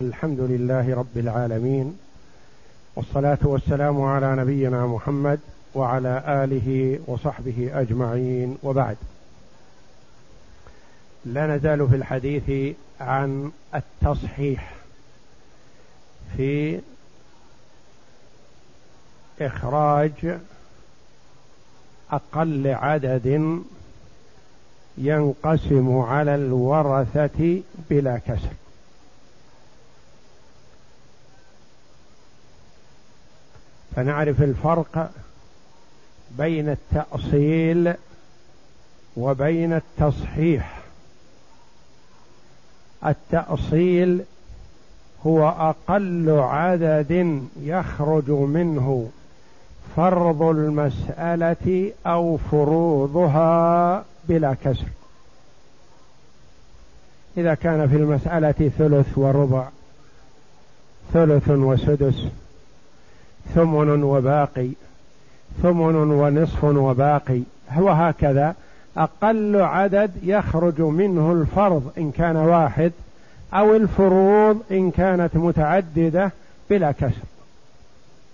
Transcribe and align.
الحمد 0.00 0.40
لله 0.40 0.94
رب 0.94 1.18
العالمين 1.18 1.98
والصلاة 2.96 3.38
والسلام 3.42 4.02
على 4.02 4.36
نبينا 4.36 4.86
محمد 4.86 5.40
وعلى 5.74 6.44
آله 6.44 6.98
وصحبه 7.06 7.70
أجمعين 7.74 8.58
وبعد. 8.62 8.96
لا 11.24 11.46
نزال 11.46 11.88
في 11.88 11.96
الحديث 11.96 12.76
عن 13.00 13.52
التصحيح 13.74 14.74
في 16.36 16.80
إخراج 19.40 20.38
أقل 22.10 22.66
عدد 22.66 23.60
ينقسم 24.98 25.98
على 25.98 26.34
الورثة 26.34 27.62
بلا 27.90 28.18
كسر. 28.18 28.63
فنعرف 33.96 34.42
الفرق 34.42 35.10
بين 36.38 36.68
التأصيل 36.68 37.94
وبين 39.16 39.72
التصحيح. 39.72 40.80
التأصيل 43.06 44.22
هو 45.26 45.48
أقل 45.48 46.30
عدد 46.30 47.42
يخرج 47.60 48.30
منه 48.30 49.10
فرض 49.96 50.42
المسألة 50.42 51.92
أو 52.06 52.36
فروضها 52.36 54.04
بلا 54.28 54.56
كسر. 54.64 54.86
إذا 57.36 57.54
كان 57.54 57.88
في 57.88 57.96
المسألة 57.96 58.70
ثلث 58.78 59.18
وربع 59.18 59.68
ثلث 61.12 61.48
وسدس 61.48 62.26
ثمن 63.54 64.02
وباقي 64.02 64.68
ثمن 65.62 65.96
ونصف 65.96 66.64
وباقي 66.64 67.40
هو 67.70 67.88
هكذا. 67.90 68.54
أقل 68.96 69.56
عدد 69.56 70.10
يخرج 70.22 70.80
منه 70.80 71.32
الفرض 71.32 71.92
إن 71.98 72.10
كان 72.10 72.36
واحد 72.36 72.92
أو 73.54 73.76
الفروض 73.76 74.62
إن 74.70 74.90
كانت 74.90 75.36
متعددة 75.36 76.32
بلا 76.70 76.92
كسر 76.92 77.24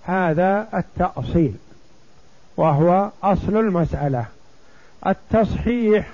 هذا 0.04 0.68
التأصيل 0.74 1.54
وهو 2.56 3.10
أصل 3.22 3.56
المسألة. 3.56 4.24
التصحيح 5.06 6.08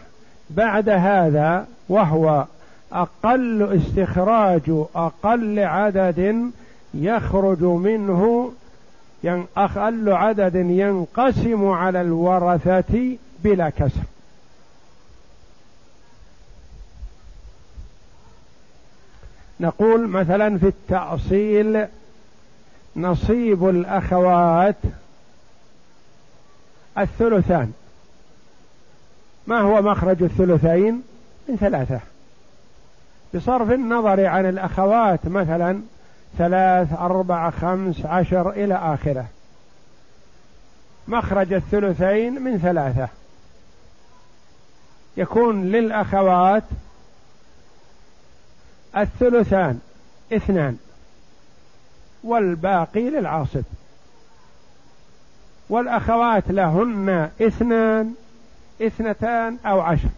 بعد 0.51 0.89
هذا 0.89 1.67
وهو 1.89 2.45
أقل 2.93 3.63
استخراج 3.63 4.71
أقل 4.95 5.59
عدد 5.59 6.51
يخرج 6.95 7.63
منه 7.63 8.53
أقل 9.57 10.13
عدد 10.13 10.55
ينقسم 10.55 11.69
على 11.69 12.01
الورثة 12.01 13.17
بلا 13.45 13.71
كسر. 13.71 14.01
نقول 19.61 20.09
مثلا 20.09 20.59
في 20.59 20.67
التأصيل 20.67 21.87
نصيب 22.97 23.69
الأخوات 23.69 24.77
الثلثان. 26.99 27.73
ما 29.47 29.61
هو 29.61 29.83
مخرج 29.83 30.23
الثلثين؟ 30.23 31.03
من 31.49 31.57
ثلاثة. 31.57 32.01
بصرف 33.35 33.71
النظر 33.71 34.27
عن 34.27 34.49
الأخوات 34.49 35.27
مثلا 35.27 35.81
ثلاث 36.39 36.93
أربعة 36.93 37.51
خمس 37.51 38.07
عشر 38.07 38.51
إلى 38.51 38.75
آخره. 38.75 39.27
مخرج 41.09 41.53
الثلثين 41.53 42.43
من 42.43 42.59
ثلاثة. 42.59 43.09
يكون 45.17 45.65
للأخوات 45.65 46.63
الثلثان 48.97 49.81
اثنان 50.33 50.77
والباقي 52.25 53.11
للعاصب 53.11 53.63
والأخوات 55.69 56.45
لهن 56.49 57.31
اثنان 57.41 58.15
اثنتان 58.83 59.59
أو 59.67 59.81
عشر. 59.81 60.09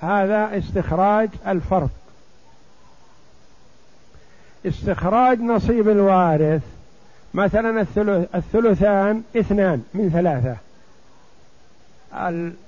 هذا 0.00 0.58
استخراج 0.58 1.28
الفرق 1.46 2.01
استخراج 4.66 5.40
نصيب 5.40 5.88
الوارث. 5.88 6.62
مثلا 7.34 7.80
الثلثان 8.34 9.22
اثنان 9.36 9.82
من 9.94 10.10
ثلاثة. 10.10 10.56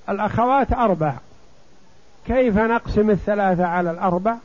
الأخوات 0.09 0.73
أربع. 0.73 1.13
كيف 2.27 2.57
نقسم 2.57 3.09
الثلاثة 3.09 3.65
على 3.65 3.91
الأربع؟ 3.91 4.35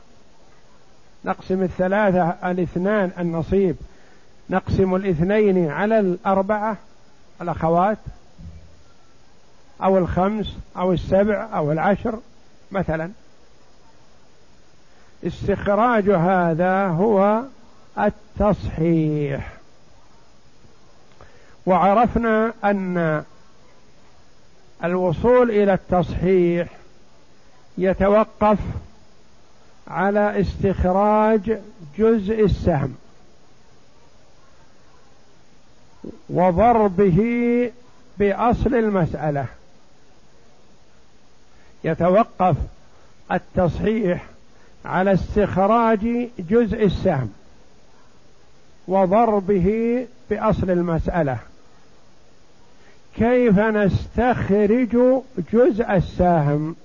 نقسم 1.25 1.63
الثلاثة 1.63 2.29
الاثنان 2.51 3.11
النصيب. 3.19 3.75
نقسم 4.49 4.95
الاثنين 4.95 5.71
على 5.71 5.99
الأربعة 5.99 6.77
الأخوات 7.41 7.97
أو 9.83 9.97
الخمس 9.97 10.57
أو 10.77 10.93
السبع 10.93 11.49
أو 11.53 11.71
العشر 11.71 12.19
مثلا. 12.71 13.11
استخراج 15.27 16.09
هذا 16.09 16.87
هو 16.87 17.41
التصحيح. 17.99 19.53
وعرفنا 21.65 22.53
أن 22.63 23.23
الوصول 24.83 25.51
إلى 25.51 25.73
التصحيح 25.73 26.67
يتوقف 27.77 28.59
على 29.87 30.41
استخراج 30.41 31.59
جزء 31.97 32.45
السهم 32.45 32.95
وضربه 36.29 37.71
بأصل 38.17 38.75
المسألة. 38.75 39.45
يتوقف 41.83 42.55
التصحيح 43.31 44.30
على 44.85 45.13
استخراج 45.13 46.29
جزء 46.39 46.85
السهم 46.85 47.29
وضربه 48.87 50.07
بأصل 50.29 50.69
المسألة. 50.69 51.37
كيف 53.15 53.59
نستخرج 53.59 55.21
جزء 55.53 55.91
السهم؟ 55.91 56.75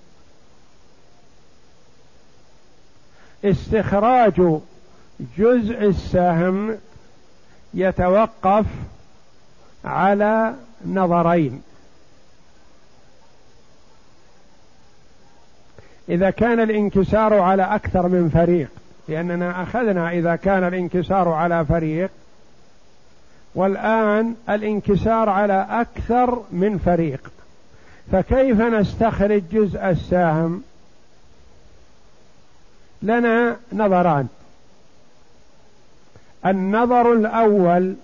استخراج 3.44 4.60
جزء 5.38 5.84
السهم 5.84 6.78
يتوقف 7.74 8.66
على 9.84 10.54
نظرين. 10.86 11.62
إذا 16.08 16.30
كان 16.30 16.60
الانكسار 16.60 17.34
على 17.34 17.62
أكثر 17.62 18.08
من 18.08 18.28
فريق 18.28 18.68
لأننا 19.08 19.62
أخذنا 19.62 20.10
إذا 20.10 20.36
كان 20.36 20.64
الانكسار 20.64 21.28
على 21.28 21.64
فريق 21.64 22.10
والآن 23.54 24.34
الانكسار 24.48 25.28
على 25.28 25.66
أكثر 25.70 26.42
من 26.52 26.78
فريق. 26.78 27.32
فكيف 28.12 28.60
نستخرج 28.60 29.42
جزء 29.52 29.90
السهم 29.90 30.62
لنا 33.02 33.56
نظران. 33.72 34.28
النظر 36.46 37.12
الأول 37.12 37.94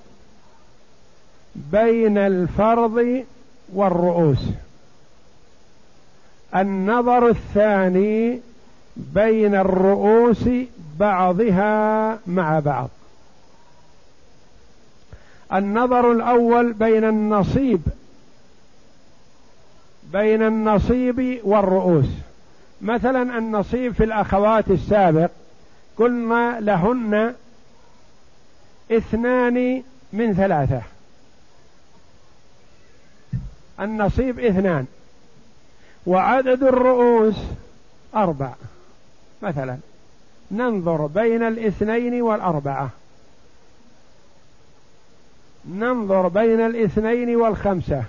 بين 1.54 2.19
الفرض 2.19 3.25
والرؤوس. 3.72 4.44
النظر 6.54 7.28
الثاني 7.28 8.40
بين 8.96 9.54
الرؤوس 9.54 10.49
بعضها 10.99 12.19
مع 12.26 12.60
بعض. 12.60 12.88
النظر 15.52 16.12
الأول 16.12 16.72
بين 16.72 17.04
النصيب 17.04 17.81
بين 20.12 20.43
النصيب 20.43 21.40
والرؤوس. 21.44 22.06
مثلا 22.82 23.38
النصيب 23.38 23.93
في 23.93 24.04
الأخوات 24.04 24.70
السابق 24.70 25.31
قلنا 25.96 26.60
لهن 26.60 27.34
اثنان 28.93 29.82
من 30.12 30.34
ثلاثة. 30.34 30.82
النصيب 33.81 34.38
اثنان. 34.38 34.87
وعدد 36.06 36.62
الرؤوس 36.62 37.37
أربع. 38.14 38.52
مثلا 39.43 39.76
ننظر 40.50 41.06
بين 41.06 41.43
الاثنين 41.43 42.22
والأربعة. 42.22 42.90
ننظر 45.69 46.28
بين 46.28 46.60
الاثنين 46.60 47.37
والخمسة. 47.37 48.04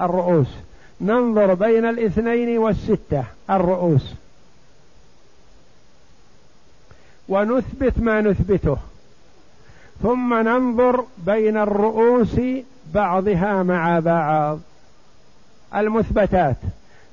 الرؤوس. 0.00 0.46
ننظر 1.00 1.54
بين 1.54 1.84
الاثنين 1.84 2.58
والستة. 2.58 3.24
الرؤوس. 3.50 4.14
ونثبت 7.28 7.98
ما 7.98 8.20
نثبته. 8.20 8.76
ثم 10.02 10.34
ننظر 10.34 11.04
بين 11.18 11.56
الرؤوس 11.56 12.40
بعضها 12.94 13.62
مع 13.62 13.98
بعض. 13.98 14.58
المثبتات. 15.74 16.56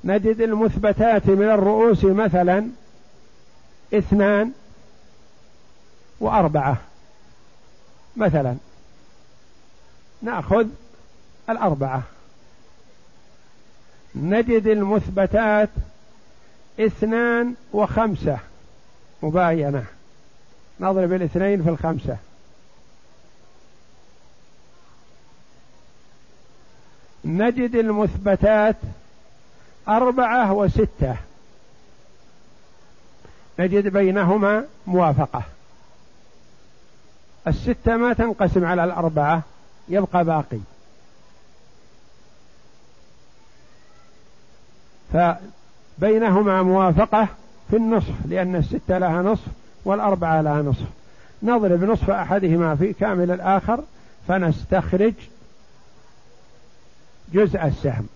نجد 0.04 0.40
المثبتات 0.40 1.26
من 1.26 1.50
الرؤوس 1.50 2.04
مثلا 2.04 2.68
اثنان 3.94 4.52
وأربعة 6.20 6.76
مثلا. 8.16 8.56
نأخذ 10.22 10.66
الأربعة. 11.50 12.02
نجد 14.14 14.66
المثبتات 14.66 15.68
اثنان 16.80 17.54
وخمسة. 17.72 18.38
مباينة. 19.22 19.84
نضرب 20.80 21.12
الاثنين 21.12 21.62
في 21.62 21.68
الخمسة. 21.68 22.16
نجد 27.24 27.74
المثبتات 27.74 28.76
أربعة 29.88 30.52
وستة. 30.52 31.16
نجد 33.58 33.88
بينهما 33.88 34.64
موافقة. 34.86 35.42
الستة 37.46 37.96
ما 37.96 38.12
تنقسم 38.12 38.64
على 38.64 38.84
الأربعة 38.84 39.42
يبقى 39.88 40.24
باقي. 40.24 40.58
فبينهما 45.12 46.62
موافقة 46.62 47.28
في 47.70 47.76
النصف 47.76 48.14
لأن 48.26 48.56
الستة 48.56 48.98
لها 48.98 49.22
نصف 49.22 49.46
والأربعة 49.84 50.40
لها 50.40 50.62
نصف. 50.62 50.86
نضرب 51.42 51.84
نصف 51.84 52.10
أحدهما 52.10 52.76
في 52.76 52.92
كامل 52.92 53.30
الآخر 53.30 53.80
فنستخرج 54.28 55.14
جزء 57.32 57.64
السهم. 57.64 58.08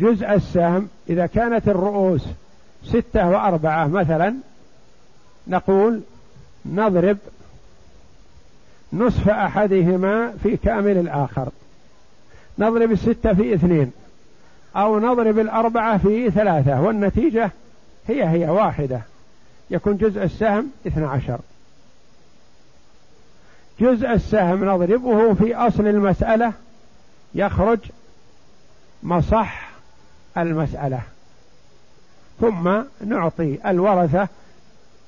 جزء 0.00 0.34
السهم 0.34 0.88
إذا 1.10 1.26
كانت 1.26 1.68
الرؤوس 1.68 2.24
ستة 2.84 3.28
وأربعة 3.28 3.86
مثلا 3.86 4.34
نقول 5.46 6.00
نضرب 6.66 7.18
نصف 8.92 9.28
أحدهما 9.28 10.32
في 10.42 10.56
كامل 10.56 10.98
الآخر. 10.98 11.48
نضرب 12.58 12.92
الستة 12.92 13.34
في 13.34 13.54
اثنين 13.54 13.92
أو 14.76 14.98
نضرب 14.98 15.38
الأربعة 15.38 15.98
في 15.98 16.30
ثلاثة 16.30 16.80
والنتيجة 16.80 17.50
هي 18.08 18.28
هي 18.28 18.50
واحدة. 18.50 19.00
يكون 19.70 19.96
جزء 19.96 20.22
السهم 20.22 20.70
اثنى 20.86 21.06
عشر. 21.06 21.38
جزء 23.80 24.12
السهم 24.12 24.64
نضربه 24.64 25.34
في 25.34 25.54
أصل 25.54 25.86
المسألة 25.86 26.52
يخرج 27.34 27.78
مصح 29.02 29.67
المسألة. 30.42 31.00
ثم 32.40 32.82
نعطي 33.06 33.58
الورثة 33.66 34.28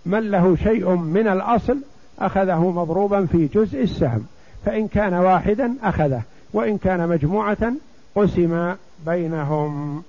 من 0.07 0.31
له 0.31 0.57
شيء 0.57 0.91
من 0.91 1.29
الأصل 1.29 1.79
أخذه 2.19 2.71
مضروبا 2.71 3.27
في 3.27 3.47
جزء 3.47 3.83
السهم 3.83 4.27
فإن 4.65 4.89
كان 4.89 5.15
واحدا 5.15 5.75
أخذه 5.83 6.23
وإن 6.53 6.79
كان 6.79 7.09
مجموعة 7.09 7.73
قسم 8.15 8.75
بينهم. 9.07 10.03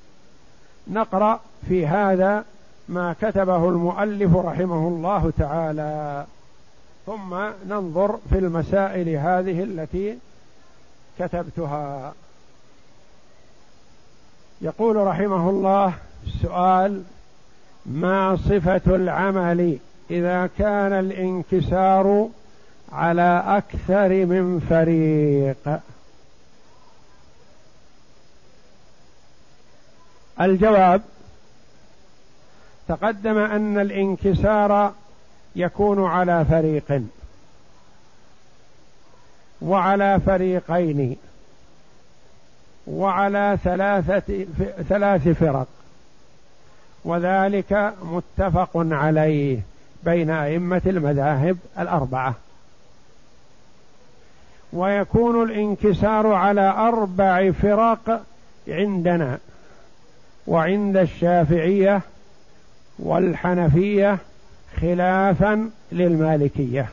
نقرأ 0.87 1.39
في 1.67 1.87
هذا 1.87 2.45
ما 2.89 3.15
كتبه 3.21 3.69
المؤلف 3.69 4.35
رحمه 4.35 4.87
الله 4.87 5.31
تعالى. 5.37 6.25
ثم 7.05 7.35
ننظر 7.69 8.19
في 8.29 8.37
المسائل 8.37 9.09
هذه 9.09 9.63
التي 9.63 10.17
كتبتها. 11.19 12.13
يقول 14.61 14.95
رحمه 14.95 15.49
الله 15.49 15.93
السؤال 16.27 17.03
ما 17.85 18.35
صفة 18.35 18.95
العمل 18.95 19.77
إذا 20.11 20.49
كان 20.57 20.93
الانكسار 20.93 22.29
على 22.91 23.43
أكثر 23.47 24.09
من 24.25 24.59
فريق؟ 24.69 25.79
الجواب 30.41 31.01
تقدم 32.87 33.37
أن 33.37 33.79
الانكسار 33.79 34.93
يكون 35.55 36.05
على 36.05 36.45
فريق 36.45 37.03
وعلى 39.61 40.19
فريقين. 40.25 41.17
وعلى 42.87 43.57
ثلاثة 43.63 44.45
ثلاث 44.89 45.27
فرق. 45.27 45.67
وذلك 47.05 47.93
متفق 48.03 48.69
عليه 48.75 49.59
بين 50.03 50.29
أئمة 50.29 50.81
المذاهب 50.85 51.57
الأربعة. 51.79 52.35
ويكون 54.73 55.43
الانكسار 55.43 56.27
على 56.27 56.69
أربع 56.77 57.51
فرق 57.51 58.23
عندنا. 58.67 59.37
وعند 60.47 60.97
الشافعية 60.97 62.01
والحنفية 62.99 64.17
خلافا 64.81 65.69
للمالكية. 65.91 66.89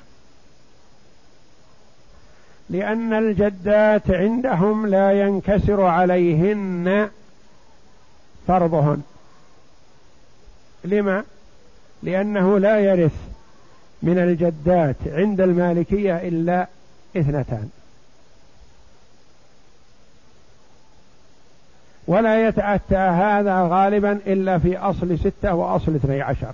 لأن 2.71 3.13
الجدات 3.13 4.11
عندهم 4.11 4.87
لا 4.87 5.13
ينكسر 5.13 5.83
عليهن 5.83 7.11
فرضهن. 8.47 9.03
لما؟ 10.85 11.25
لأنه 12.03 12.59
لا 12.59 12.81
يرث 12.81 13.15
من 14.03 14.19
الجدات 14.19 14.97
عند 15.07 15.41
المالكية 15.41 16.17
إلا 16.17 16.67
اثنتان. 17.17 17.71
ولا 22.07 22.49
يتأتى 22.49 22.97
هذا 22.97 23.63
غالبا 23.63 24.13
إلا 24.13 24.59
في 24.59 24.79
أصل 24.79 25.19
ستة 25.19 25.55
وأصل 25.55 25.95
اثني 25.95 26.23
عشر. 26.23 26.53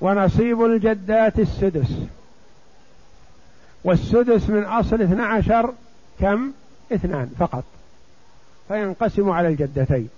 ونصيب 0.00 0.64
الجدات 0.64 1.38
السدس. 1.38 2.17
والسدس 3.84 4.50
من 4.50 4.64
أصل 4.64 5.02
اثنى 5.02 5.22
عشر 5.22 5.74
كم؟ 6.20 6.52
اثنان 6.92 7.30
فقط. 7.38 7.64
فينقسم 8.68 9.30
على 9.30 9.48
الجدتين. 9.48 10.08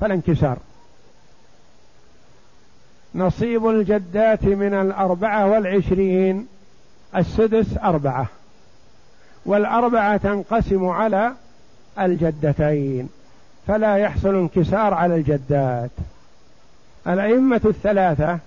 فلا 0.00 0.14
انكسار 0.14 0.58
نصيب 3.14 3.68
الجدات 3.68 4.44
من 4.44 4.74
الأربعة 4.74 5.46
والعشرين. 5.46 6.46
السدس 7.16 7.78
أربعة. 7.78 8.26
والأربعة 9.46 10.16
تنقسم 10.16 10.86
على 10.86 11.32
الجدتين. 11.98 13.08
فلا 13.66 13.96
يحصل 13.96 14.34
انكسار 14.34 14.94
على 14.94 15.14
الجدات. 15.14 15.90
الأئمة 17.06 17.60
الثلاثة. 17.64 18.38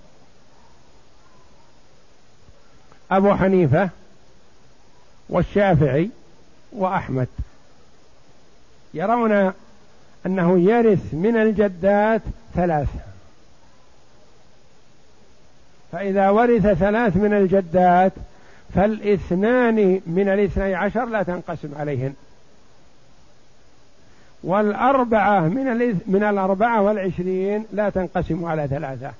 أبو 3.10 3.34
حنيفة. 3.34 3.88
والشافعي 5.28 6.10
وأحمد. 6.72 7.28
يرون 8.94 9.52
أنه 10.26 10.60
يرث 10.60 11.14
من 11.14 11.36
الجدات 11.36 12.22
ثلاث 12.54 12.88
فإذا 15.92 16.30
ورث 16.30 16.66
ثلاث 16.66 17.16
من 17.16 17.32
الجدات 17.32 18.12
فالاثنان 18.74 20.00
من 20.06 20.28
الاثني 20.28 20.74
عشر 20.74 21.04
لا 21.04 21.22
تنقسم 21.22 21.74
عليهن. 21.78 22.14
والأربعة 24.44 25.40
من 25.40 26.00
من 26.06 26.22
الأربعة 26.22 26.82
والعشرين 26.82 27.66
لا 27.72 27.90
تنقسم 27.90 28.44
على 28.44 28.68
ثلاثة. 28.68 29.10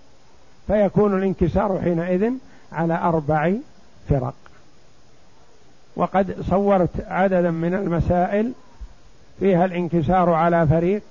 فيكون 0.67 1.19
الانكسار 1.19 1.81
حينئذ 1.85 2.33
على 2.73 2.95
أربع 2.95 3.53
فرق. 4.09 4.35
وقد 5.97 6.37
صورت 6.51 7.07
عددا 7.09 7.51
من 7.51 7.75
المسائل 7.75 8.53
فيها 9.41 9.65
الانكسار 9.65 10.31
على 10.31 10.67
فريق 10.67 11.03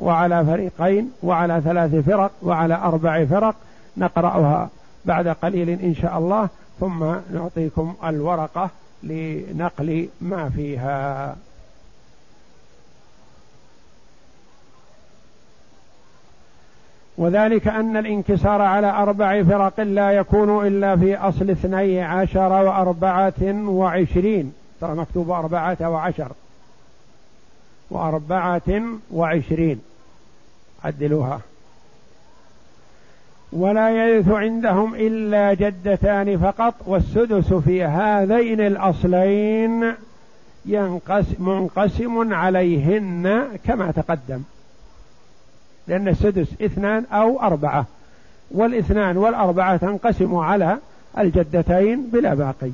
وعلى 0.00 0.44
فريقين 0.44 1.12
وعلى 1.22 1.60
ثلاث 1.64 1.94
فرق 1.94 2.30
وعلى 2.42 2.74
أربع 2.74 3.24
فرق 3.24 3.54
نقرأها 3.96 4.68
بعد 5.04 5.28
قليل 5.28 5.68
إن 5.68 5.94
شاء 5.94 6.18
الله 6.18 6.48
ثم 6.80 7.04
نعطيكم 7.32 7.94
الورقة 8.04 8.70
لنقل 9.02 10.08
ما 10.20 10.48
فيها. 10.48 11.36
وذلك 17.20 17.68
أن 17.68 17.96
الانكسار 17.96 18.62
على 18.62 18.90
أربع 18.90 19.42
فرق 19.42 19.80
لا 19.80 20.10
يكون 20.10 20.66
إلا 20.66 20.96
في 20.96 21.16
أصل 21.16 21.50
اثني 21.50 22.02
عشر 22.02 22.52
وأربعة 22.52 23.68
وعشرين. 23.68 24.52
ترى 24.80 24.94
مكتوب 24.94 25.30
أربعة 25.30 25.76
وعشر. 25.80 26.32
وأربعة 27.90 28.82
وعشرين. 29.12 29.80
عدلوها. 30.84 31.40
ولا 33.52 33.90
يرث 33.90 34.28
عندهم 34.28 34.94
إلا 34.94 35.54
جدتان 35.54 36.38
فقط 36.38 36.74
والسدس 36.86 37.52
في 37.52 37.84
هذين 37.84 38.60
الأصلين 38.60 39.94
ينقسم 40.66 41.34
منقسم 41.38 42.34
عليهن 42.34 43.42
كما 43.64 43.90
تقدم. 43.90 44.42
لأن 45.88 46.08
السدس 46.08 46.48
اثنان 46.62 47.04
أو 47.12 47.40
أربعة 47.40 47.86
والاثنان 48.50 49.16
والأربعة 49.16 49.76
تنقسم 49.76 50.34
على 50.36 50.78
الجدتين 51.18 52.10
بلا 52.10 52.34
باقي. 52.34 52.70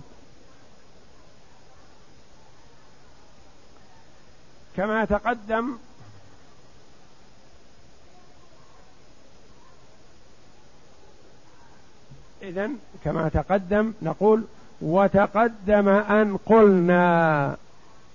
كما 4.76 5.04
تقدم 5.04 5.76
إذا 12.42 12.70
كما 13.04 13.28
تقدم 13.28 13.92
نقول 14.02 14.44
وتقدم 14.82 15.88
أن 15.88 16.36
قلنا. 16.36 17.56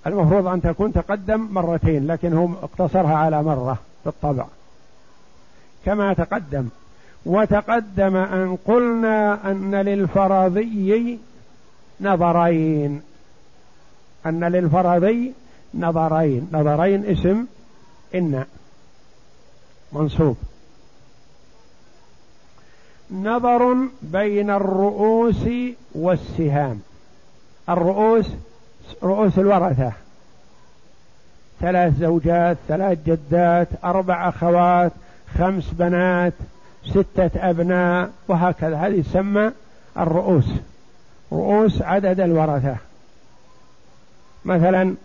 المفروض 0.08 0.48
أن 0.48 0.62
تكون 0.62 0.94
تقدم 0.94 1.48
مرتين 1.52 2.08
لكن 2.08 2.34
هم 2.34 2.56
اقتصرها 2.64 3.16
على 3.16 3.44
مرة 3.44 3.78
بالطبع 4.06 4.46
كما 5.86 6.14
تقدم. 6.14 6.68
وتقدم 7.26 8.16
أن 8.16 8.58
قلنا 8.68 9.52
أن 9.52 9.76
للفرضي 9.76 11.20
نظرين. 12.02 13.02
أن 14.26 14.44
للفرضي 14.44 15.34
نظرين. 15.74 16.48
نظرين 16.54 17.06
اسم 17.06 17.46
إن. 18.16 18.46
منصوب. 19.94 20.38
نظر 23.12 23.76
بين 24.02 24.50
الرؤوس 24.50 25.50
والسهام. 25.96 26.82
الرؤوس 27.70 28.28
رؤوس 29.04 29.40
الورثة. 29.40 29.92
ثلاث 31.62 32.00
زوجات 32.00 32.58
ثلاث 32.68 32.98
جدات 33.06 33.68
أربع 33.84 34.30
أخوات 34.30 34.92
خمس 35.38 35.70
بنات 35.72 36.34
ستة 36.86 37.50
أبناء 37.50 38.12
وهكذا. 38.28 38.78
هذه 38.78 39.02
تسمى 39.02 39.52
الرؤوس. 39.98 40.46
رؤوس 41.32 41.82
عدد 41.82 42.20
الورثة. 42.20 42.76
مثلا 44.46 44.96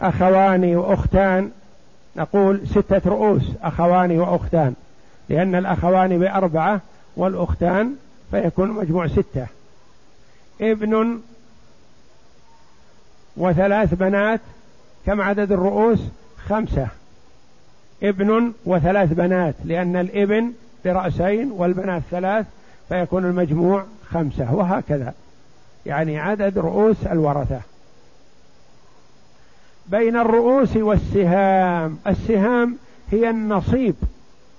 أخوان 0.00 0.76
وأختان. 0.76 1.50
نقول 2.16 2.66
ستة 2.66 3.00
رؤوس 3.06 3.42
أخوان 3.62 4.18
وأختان. 4.18 4.74
لأن 5.28 5.54
الأخوان 5.54 6.18
بأربعة 6.18 6.80
والأختان 7.16 7.94
فيكون 8.30 8.70
مجموع 8.70 9.06
ستة. 9.06 9.46
ابن 10.60 11.20
وثلاث 13.36 13.94
بنات. 13.94 14.40
كم 15.06 15.20
عدد 15.20 15.52
الرؤوس؟ 15.52 16.00
خمسة. 16.48 16.88
ابن 18.02 18.52
وثلاث 18.64 19.12
بنات 19.12 19.54
لأن 19.64 19.96
الابن 19.96 20.52
برأسين 20.84 21.50
والبنات 21.50 22.02
ثلاث 22.10 22.46
فيكون 22.88 23.24
المجموع 23.24 23.84
خمسة 24.10 24.54
وهكذا. 24.54 25.14
يعني 25.86 26.18
عدد 26.18 26.58
رؤوس 26.58 27.06
الورثة. 27.06 27.60
بين 29.86 30.16
الرؤوس 30.16 30.76
والسهام 30.76 31.98
السهام 32.06 32.76
هي 33.10 33.30
النصيب 33.30 33.94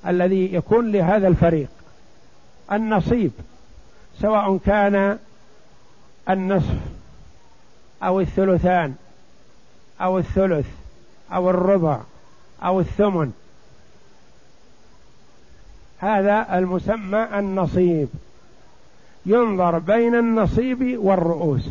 الذي 0.08 0.54
يكون 0.54 0.92
لهذا 0.92 1.28
الفريق. 1.28 1.70
النصيب 2.72 3.32
سواء 4.22 4.58
كان 4.66 5.18
النصف 6.30 6.78
أو 8.04 8.20
الثلثان 8.20 8.96
أو 10.02 10.18
الثلث 10.18 10.68
أو 11.34 11.50
الربع 11.50 12.00
أو 12.64 12.80
الثمن. 12.80 13.32
هذا 16.00 16.58
المسمى 16.58 17.28
النصيب. 17.40 18.08
ينظر 19.26 19.80
بين 19.80 20.16
النصيب 20.16 20.98
والرؤوس. 20.98 21.70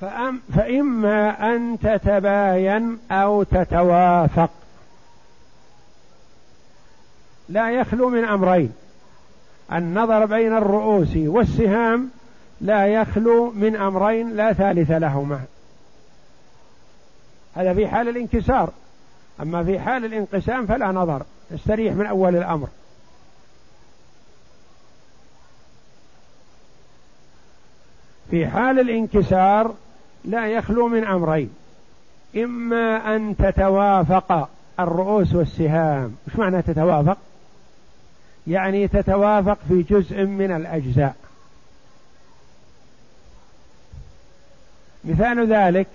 فأم 0.00 0.40
فإما 0.56 1.54
أن 1.54 1.78
تتباين 1.82 2.98
أو 3.10 3.42
تتوافق. 3.42 4.50
لا 7.48 7.70
يخلو 7.70 8.08
من 8.08 8.24
أمرين. 8.24 8.72
النظر 9.72 10.24
بين 10.24 10.56
الرؤوس 10.56 11.16
والسهام 11.16 12.10
لا 12.64 12.86
يخلو 12.86 13.50
من 13.50 13.76
أمرين 13.76 14.36
لا 14.36 14.52
ثالث 14.52 14.90
لهما. 14.90 15.40
هذا 17.54 17.74
في 17.74 17.88
حال 17.88 18.08
الانكسار. 18.08 18.70
أما 19.42 19.64
في 19.64 19.78
حال 19.78 20.04
الانقسام 20.04 20.66
فلا 20.66 20.92
نظر 20.92 21.22
استريح 21.54 21.94
من 21.94 22.06
أول 22.06 22.36
الأمر. 22.36 22.68
في 28.30 28.46
حال 28.46 28.80
الانكسار 28.80 29.74
لا 30.24 30.46
يخلو 30.46 30.88
من 30.88 31.04
أمرين 31.04 31.50
إما 32.36 33.16
أن 33.16 33.36
تتوافق 33.36 34.48
الرؤوس 34.80 35.34
والسهام. 35.34 36.16
إيش 36.28 36.38
معنى 36.38 36.62
تتوافق؟ 36.62 37.18
يعني 38.46 38.88
تتوافق 38.88 39.58
في 39.68 39.82
جزء 39.82 40.24
من 40.24 40.50
الأجزاء. 40.50 41.23
مثال 45.04 45.52
ذلك 45.52 45.86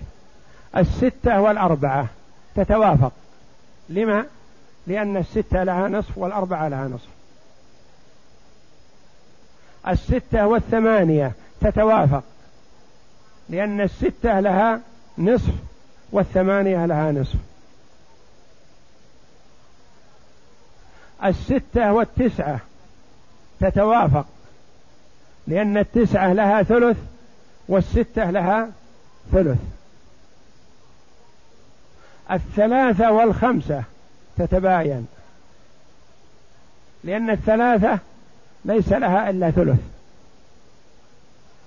الستة 0.76 1.40
والأربعة 1.40 2.06
تتوافق. 2.54 3.12
لما؟ 3.88 4.26
لأن 4.86 5.16
الستة 5.16 5.64
لها 5.64 5.88
نصف 5.88 6.18
والأربعة 6.18 6.68
لها 6.68 6.88
نصف. 6.88 7.08
الستة 9.88 10.46
والثمانية 10.46 11.32
تتوافق. 11.60 12.22
لأن 13.48 13.80
الستة 13.80 14.40
لها 14.40 14.80
نصف 15.18 15.54
والثمانية 16.12 16.86
لها 16.86 17.12
نصف. 17.12 17.38
الستة 21.24 21.92
والتسعة 21.92 22.60
تتوافق. 23.60 24.26
لأن 25.46 25.78
التسعة 25.78 26.32
لها 26.32 26.62
ثلث 26.62 26.98
والستة 27.68 28.30
لها 28.30 28.68
ثلث. 29.32 29.58
الثلاثة 32.30 33.12
والخمسة 33.12 33.84
تتباين. 34.38 35.06
لأن 37.04 37.30
الثلاثة 37.30 37.98
ليس 38.64 38.92
لها 38.92 39.30
إلا 39.30 39.50
ثلث. 39.50 39.80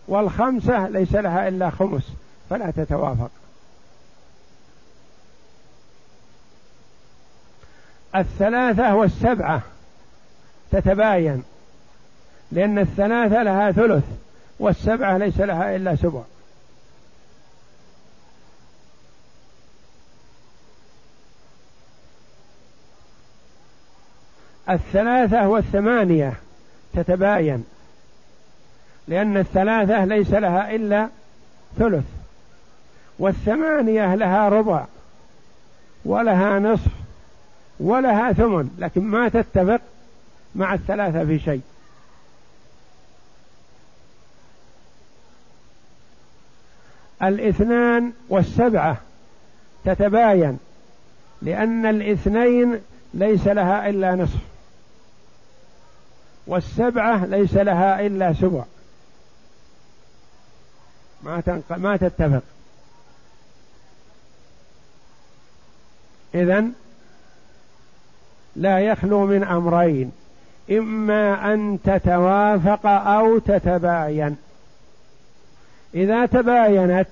والخمسة 0.08 0.88
ليس 0.88 1.15
لها 1.15 1.48
إلا 1.48 1.70
خمس 1.70 2.03
فلا 2.50 2.72
تتوافق. 2.72 3.32
الثلاثة 8.15 8.96
والسبعة 8.96 9.62
تتباين. 10.72 11.43
لأن 12.51 12.79
الثلاثة 12.79 13.43
لها 13.43 13.72
ثلث 13.72 14.03
والسبعة 14.60 15.17
ليس 15.17 15.39
لها 15.39 15.75
إلا 15.75 15.96
سبع. 15.96 16.22
الثلاثة 24.70 25.48
والثمانية 25.48 26.34
تتباين 26.93 27.65
لأن 29.08 29.38
الثلاثة 29.38 30.05
ليس 30.05 30.32
لها 30.32 30.75
إلا 30.75 31.10
ثلث 31.77 32.05
والثمانية 33.20 34.15
لها 34.15 34.50
ربع 34.50 34.86
ولها 36.05 36.60
نصف 36.60 36.91
ولها 37.79 38.34
ثمن 38.34 38.70
لكن 38.77 39.01
ما 39.01 39.29
تتفق 39.29 39.82
مع 40.55 40.74
الثلاثة 40.74 41.25
في 41.25 41.39
شيء. 41.39 41.62
الاثنان 47.24 48.13
والسبعة 48.29 48.98
تتباين 49.86 50.60
لأن 51.41 51.86
الاثنين 51.86 52.79
ليس 53.13 53.48
لها 53.48 53.89
إلا 53.89 54.15
نصف. 54.15 54.52
والسبعة 56.48 57.26
ليس 57.26 57.54
لها 57.54 58.06
إلا 58.06 58.34
سبع. 58.34 58.64
ما 61.24 61.42
تنق... 61.42 61.78
ما 61.78 61.98
تتفق. 61.98 62.44
إذن 66.36 66.74
لا 68.56 68.80
يخلو 68.80 69.26
من 69.26 69.44
أمرين. 69.44 70.12
إما 70.72 71.54
أن 71.54 71.80
تتوافق 71.84 72.86
أو 72.86 73.40
تتباين. 73.40 74.38
إذا 75.96 76.26
تباينت 76.26 77.08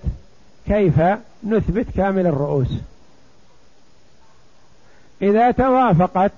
كيف؟ 0.68 1.02
نثبت 1.44 1.86
كامل 1.98 2.28
الرؤوس. 2.28 2.72
إذا 5.22 5.52
توافقت 5.52 6.32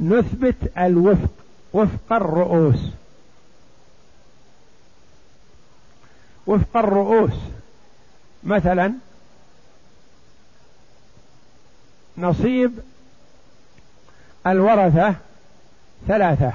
نثبت 0.00 0.78
الوفق. 0.78 1.30
وفق 1.72 2.12
الرؤوس. 2.12 2.90
وفق 6.46 6.76
الرؤوس. 6.76 7.34
مثلا 8.44 8.92
نصيب 12.18 12.78
الورثة 14.46 15.14
ثلاثة. 16.08 16.52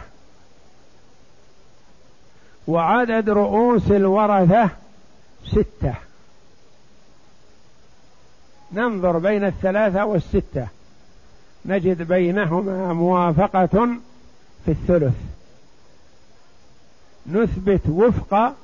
وعدد 2.68 3.30
رؤوس 3.30 3.92
الورثة 3.92 4.70
ستة. 5.46 5.94
ننظر 8.72 9.18
بين 9.18 9.44
الثلاثة 9.44 10.06
والستة. 10.06 10.68
نجد 11.66 12.02
بينهما 12.02 12.94
موافقة 12.94 13.88
في 14.66 14.72
الثلث. 14.72 15.14
نثبت 17.28 17.82
وفق 17.90 18.56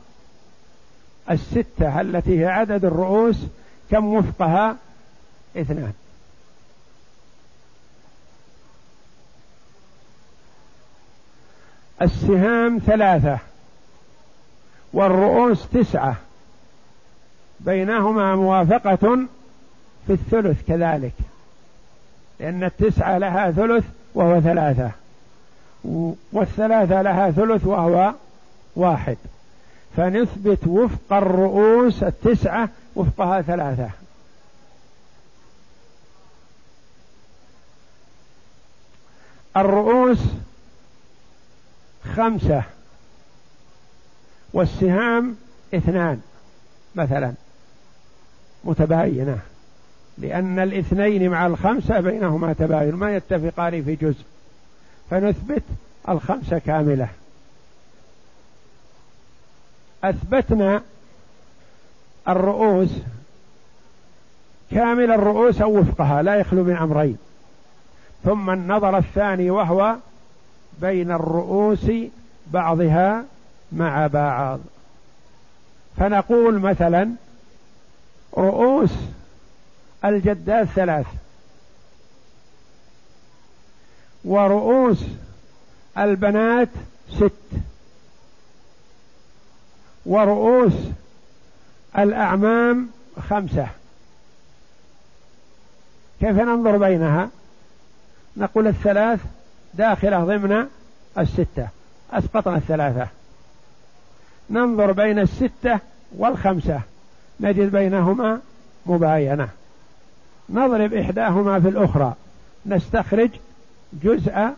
الستة 1.32 2.02
التي 2.02 2.40
هي 2.40 2.46
عدد 2.46 2.86
الرؤوس 2.86 3.38
كم 3.92 4.06
وفقها؟ 4.14 4.78
اثنان. 5.58 5.94
السهام 12.02 12.80
ثلاثة 12.80 13.40
والرؤوس 14.94 15.70
تسعة. 15.70 16.16
بينهما 17.60 18.36
موافقة 18.36 19.28
في 20.08 20.14
الثلث 20.14 20.68
كذلك 20.68 21.14
لأن 22.40 22.64
التسعة 22.64 23.18
لها 23.18 23.52
ثلث 23.52 23.86
وهو 24.14 24.42
ثلاثة. 24.42 24.92
والثلاثة 26.34 27.02
لها 27.02 27.32
ثلث 27.32 27.66
وهو 27.66 28.14
واحد. 28.76 29.18
فنثبت 29.98 30.68
وفق 30.68 31.14
الرؤوس 31.14 32.04
التسعة 32.04 32.70
وفقها 32.96 33.42
ثلاثة. 33.42 33.90
الرؤوس 39.58 40.20
خمسة 42.16 42.64
والسهام 44.54 45.36
اثنان 45.74 46.22
مثلا 46.96 47.34
متباينة. 48.64 49.40
لأن 50.18 50.60
الاثنين 50.60 51.30
مع 51.30 51.48
الخمسة 51.48 52.00
بينهما 52.00 52.54
تباين 52.54 52.96
ما 52.96 53.16
يتفقان 53.16 53.84
في 53.84 53.96
جزء. 53.96 54.24
فنثبت 55.10 55.64
الخمسة 56.10 56.60
كاملة. 56.60 57.10
أثبتنا 60.04 60.82
الرؤوس 62.28 62.90
كامل 64.72 65.12
الرؤوس 65.12 65.62
أو 65.62 65.80
وفقها 65.80 66.22
لا 66.22 66.36
يخلو 66.36 66.64
من 66.64 66.76
أمرين. 66.76 67.18
ثم 68.24 68.50
النظر 68.50 68.98
الثاني 68.98 69.50
وهو 69.50 69.96
بين 70.82 71.12
الرؤوس 71.12 71.92
بعضها 72.48 73.24
مع 73.72 74.08
بعض. 74.08 74.60
فنقول 75.98 76.60
مثلا 76.60 77.10
رؤوس 78.38 78.94
الجدات 80.06 80.68
ثلاث. 80.68 81.06
ورؤوس 84.26 85.04
البنات 85.98 86.70
ست. 87.18 87.32
ورؤوس 90.06 90.74
الأعمام 91.98 92.90
خمسة. 93.30 93.68
كيف 96.20 96.36
ننظر 96.40 96.78
بينها؟ 96.78 97.30
نقول 98.38 98.68
الثلاث 98.68 99.20
داخلة 99.74 100.24
ضمن 100.24 100.68
الستة 101.18 101.68
أسقطنا 102.12 102.56
الثلاثة. 102.56 103.08
ننظر 104.50 104.92
بين 104.92 105.20
الستة 105.20 105.80
والخمسة 106.18 106.82
نجد 107.40 107.72
بينهما 107.72 108.40
مباينة. 108.86 109.50
نضرب 110.50 110.94
إحداهما 110.94 111.60
في 111.60 111.70
الأخرى 111.70 112.14
نستخرج 112.66 113.30
جزء 113.94 114.50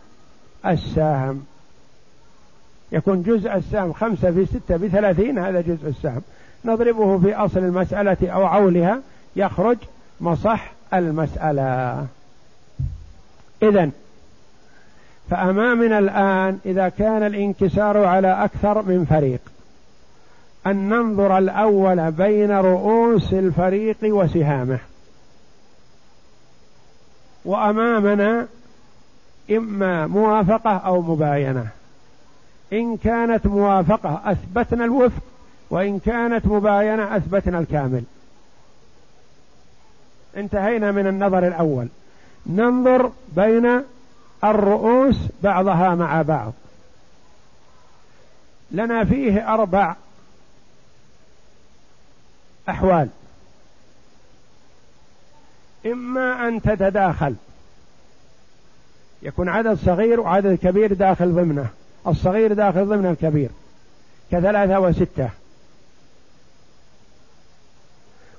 السهم. 0.65 1.45
يكون 2.91 3.23
جزء 3.23 3.55
السهم 3.55 3.93
خمسة 3.93 4.31
في 4.31 4.45
ستة 4.45 4.77
بثلاثين 4.77 5.39
هذا 5.39 5.61
جزء 5.61 5.87
السهم. 5.87 6.21
نضربه 6.65 7.19
في 7.19 7.35
أصل 7.35 7.59
المسألة 7.59 8.29
أو 8.29 8.45
عولها 8.45 9.01
يخرج 9.35 9.77
مصح 10.21 10.71
المسألة. 10.93 12.07
إذا 13.63 13.89
فأمامنا 15.29 15.99
الآن 15.99 16.59
إذا 16.65 16.89
كان 16.89 17.23
الانكسار 17.23 17.97
على 17.97 18.43
أكثر 18.43 18.81
من 18.81 19.05
فريق 19.09 19.39
أن 20.67 20.89
ننظر 20.89 21.37
الأول 21.37 22.11
بين 22.11 22.51
رؤوس 22.51 23.33
الفريق 23.33 23.97
وسهامه. 24.03 24.79
وأمامنا 27.45 28.47
إما 29.51 30.07
موافقة 30.07 30.77
أو 30.77 31.01
مباينة. 31.01 31.67
إن 32.73 32.97
كانت 32.97 33.47
موافقة 33.47 34.21
أثبتنا 34.25 34.85
الوفق 34.85 35.21
وإن 35.69 35.99
كانت 35.99 36.45
مباينة 36.45 37.15
أثبتنا 37.17 37.59
الكامل. 37.59 38.03
انتهينا 40.37 40.91
من 40.91 41.07
النظر 41.07 41.47
الأول. 41.47 41.87
ننظر 42.45 43.11
بين 43.35 43.83
الرؤوس 44.43 45.17
بعضها 45.43 45.95
مع 45.95 46.21
بعض. 46.21 46.53
لنا 48.71 49.05
فيه 49.05 49.53
أربع 49.53 49.95
أحوال. 52.69 53.09
إما 55.85 56.47
أن 56.47 56.61
تتداخل. 56.61 57.35
يكون 59.21 59.49
عدد 59.49 59.73
صغير 59.73 60.19
وعدد 60.19 60.57
كبير 60.63 60.93
داخل 60.93 61.35
ضمنه. 61.35 61.67
الصغير 62.07 62.53
داخل 62.53 62.85
ضمن 62.85 63.05
الكبير. 63.05 63.49
كثلاثة 64.31 64.79
وستة. 64.79 65.29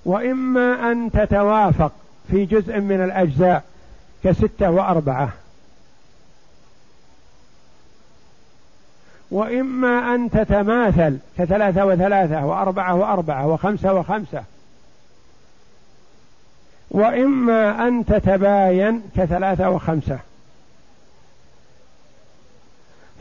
وإما 0.04 0.92
أن 0.92 1.10
تتوافق 1.10 1.92
في 2.30 2.44
جزء 2.44 2.80
من 2.80 3.04
الأجزاء 3.04 3.64
كستة 4.24 4.70
وأربعة. 4.70 5.32
وإما 9.30 10.14
أن 10.14 10.30
تتماثل 10.30 11.18
كثلاثة 11.38 11.86
وثلاثة 11.86 12.46
وأربعة 12.46 12.94
وأربعة 12.94 13.46
وخمسة 13.46 13.94
وخمسة. 13.94 14.44
وإما 16.90 17.88
أن 17.88 18.04
تتباين 18.04 19.02
كثلاثة 19.16 19.70
وخمسة. 19.70 20.18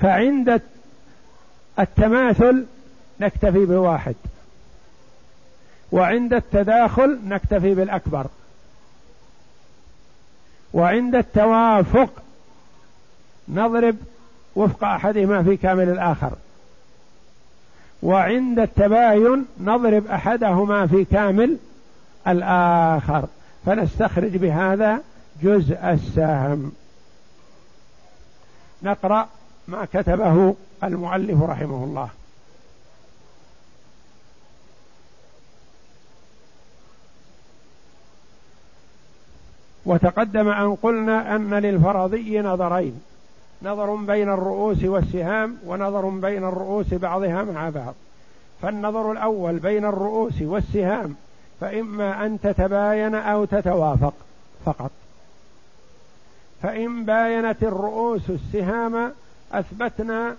فعند 0.02 0.62
التماثل 1.80 2.66
نكتفي 3.20 3.66
بواحد 3.66 4.16
وعند 5.92 6.34
التداخل 6.34 7.20
نكتفي 7.26 7.76
بالأكبر 7.76 8.26
وعند 10.74 11.16
التوافق 11.16 12.10
نضرب 13.48 13.96
وفق 14.56 14.84
أحدهما 14.84 15.44
في 15.44 15.58
كامل 15.58 15.90
الآخر 15.90 16.32
وعند 18.04 18.60
التباين 18.60 19.46
نضرب 19.60 20.08
أحدهما 20.08 20.88
في 20.88 21.06
كامل 21.06 21.58
الآخر. 22.28 23.28
فنستخرج 23.66 24.38
بهذا 24.38 25.02
جزء 25.44 25.76
السهم. 25.76 26.72
نقرأ 28.84 29.30
ما 29.72 29.88
كتبه 29.94 30.56
المؤلف 30.84 31.44
رحمه 31.44 31.84
الله. 31.84 32.10
وتقدم 39.86 40.50
أن 40.50 40.76
قلنا 40.76 41.36
أن 41.36 41.54
للفرضي 41.54 42.40
نظرين 42.40 43.02
نظر 43.64 43.96
بين 43.96 44.30
الرؤوس 44.30 44.84
والسهام 44.84 45.58
ونظر 45.66 46.10
بين 46.10 46.44
الرؤوس 46.44 46.94
بعضها 46.94 47.44
مع 47.44 47.70
بعض. 47.70 47.94
فالنظر 48.62 49.12
الأول 49.12 49.60
بين 49.60 49.86
الرؤوس 49.86 50.42
والسهام 50.42 51.16
فإما 51.62 52.26
أن 52.26 52.40
تتباين 52.42 53.16
أو 53.16 53.46
تتوافق 53.46 54.14
فقط. 54.66 54.92
فإن 56.62 57.06
باينت 57.06 57.64
الرؤوس 57.64 58.30
السهام 58.30 59.12
أثبتنا 59.52 60.36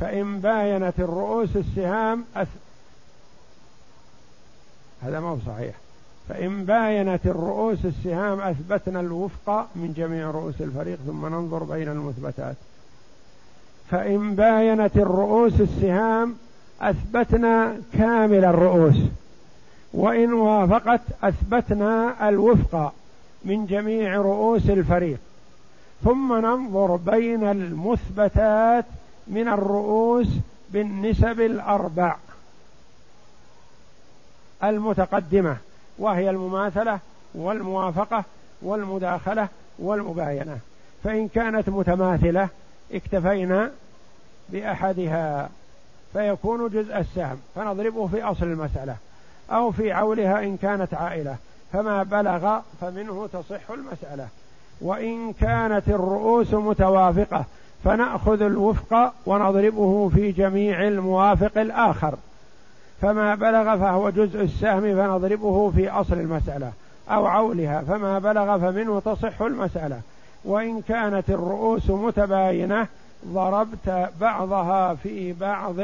فإن 0.00 0.40
باينت 0.40 0.94
الرؤوس 0.98 1.56
السهام 1.56 2.24
أث... 2.36 2.48
هذا 5.02 5.20
ما 5.20 5.28
هو 5.28 5.36
صحيح. 5.46 5.74
فإن 6.28 6.64
باينت 6.64 7.26
الرؤوس 7.26 7.78
السهام 7.84 8.40
أثبتنا 8.40 9.00
الوفق 9.00 9.68
من 9.74 9.92
جميع 9.96 10.30
رؤوس 10.30 10.54
الفريق 10.60 10.98
ثم 11.06 11.26
ننظر 11.26 11.62
بين 11.62 11.88
المثبتات. 11.88 12.56
فإن 13.90 14.34
باينت 14.34 14.96
الرؤوس 14.96 15.60
السهام 15.60 16.36
أثبتنا 16.80 17.76
كامل 17.92 18.44
الرؤوس 18.44 18.96
وإن 19.92 20.32
وافقت 20.32 21.00
أثبتنا 21.22 22.28
الوفق 22.28 22.92
من 23.44 23.66
جميع 23.66 24.16
رؤوس 24.16 24.70
الفريق. 24.70 25.18
ثم 26.04 26.32
ننظر 26.32 26.96
بين 26.96 27.44
المثبتات 27.44 28.84
من 29.26 29.48
الرؤوس 29.48 30.28
بالنسب 30.70 31.40
الأربع. 31.40 32.16
المتقدمة 34.64 35.56
وهي 35.98 36.30
المماثلة 36.30 36.98
والموافقة 37.34 38.24
والمداخلة 38.62 39.48
والمباينة. 39.78 40.58
فإن 41.04 41.28
كانت 41.28 41.68
متماثلة 41.68 42.48
اكتفينا 42.92 43.70
بأحدها 44.48 45.48
فيكون 46.12 46.68
جزء 46.68 46.98
السهم 46.98 47.40
فنضربه 47.54 48.06
في 48.06 48.22
أصل 48.22 48.44
المسألة. 48.44 48.96
أو 49.50 49.70
في 49.70 49.92
عولها 49.92 50.44
إن 50.44 50.56
كانت 50.56 50.94
عائلة 50.94 51.36
فما 51.72 52.02
بلغ 52.02 52.60
فمنه 52.80 53.28
تصح 53.32 53.70
المسألة. 53.70 54.28
وإن 54.80 55.32
كانت 55.32 55.88
الرؤوس 55.88 56.54
متوافقة 56.54 57.44
فنأخذ 57.84 58.42
الوفق 58.42 59.12
ونضربه 59.26 60.08
في 60.08 60.32
جميع 60.32 60.88
الموافق 60.88 61.60
الآخر. 61.60 62.14
فما 63.02 63.34
بلغ 63.34 63.76
فهو 63.76 64.10
جزء 64.10 64.40
السهم 64.40 64.80
فنضربه 64.80 65.70
في 65.70 65.90
أصل 65.90 66.14
المسألة 66.14 66.72
أو 67.10 67.26
عولها. 67.26 67.80
فما 67.80 68.18
بلغ 68.18 68.58
فمنه 68.58 69.00
تصح 69.00 69.42
المسألة. 69.42 70.00
وإن 70.44 70.80
كانت 70.80 71.30
الرؤوس 71.30 71.90
متباينة 71.90 72.86
ضربت 73.26 74.08
بعضها 74.20 74.94
في 74.94 75.32
بعض 75.32 75.76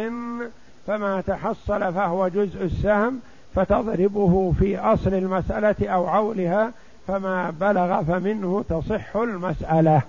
فما 0.86 1.20
تحصل 1.26 1.94
فهو 1.94 2.28
جزء 2.28 2.64
السهم 2.64 3.20
فتضربه 3.54 4.52
في 4.58 4.78
أصل 4.78 5.14
المسألة 5.14 5.88
أو 5.88 6.06
عولها 6.06 6.72
فما 7.08 7.50
بلغ 7.50 8.02
فمنه 8.02 8.64
تصح 8.68 9.16
المسألة. 9.16 10.02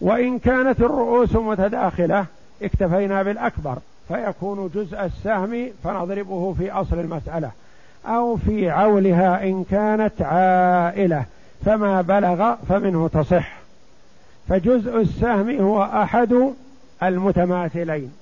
وإن 0.00 0.38
كانت 0.38 0.80
الرؤوس 0.80 1.36
متداخلة 1.36 2.26
اكتفينا 2.62 3.22
بالأكبر 3.22 3.78
فيكون 4.08 4.70
جزء 4.74 5.04
السهم 5.04 5.70
فنضربه 5.84 6.54
في 6.58 6.72
أصل 6.72 6.98
المسألة 6.98 7.50
أو 8.06 8.36
في 8.36 8.70
عولها 8.70 9.44
إن 9.44 9.64
كانت 9.70 10.22
عائلة 10.22 11.24
فما 11.64 12.02
بلغ 12.02 12.54
فمنه 12.68 13.08
تصح. 13.08 13.58
فجزء 14.48 15.00
السهم 15.00 15.60
هو 15.60 15.82
أحد 15.82 16.52
المتماثلين. 17.02 18.12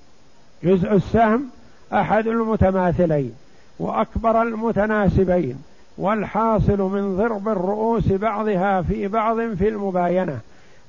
جزء 0.64 0.92
السهم 0.92 1.44
أحد 1.92 2.26
المتماثلين 2.26 3.34
وأكبر 3.78 4.42
المتناسبين. 4.42 5.62
والحاصل 5.98 6.80
من 6.80 7.16
ضرب 7.16 7.48
الرؤوس 7.48 8.12
بعضها 8.12 8.82
في 8.82 9.08
بعض 9.08 9.40
في 9.40 9.68
المباينة. 9.68 10.38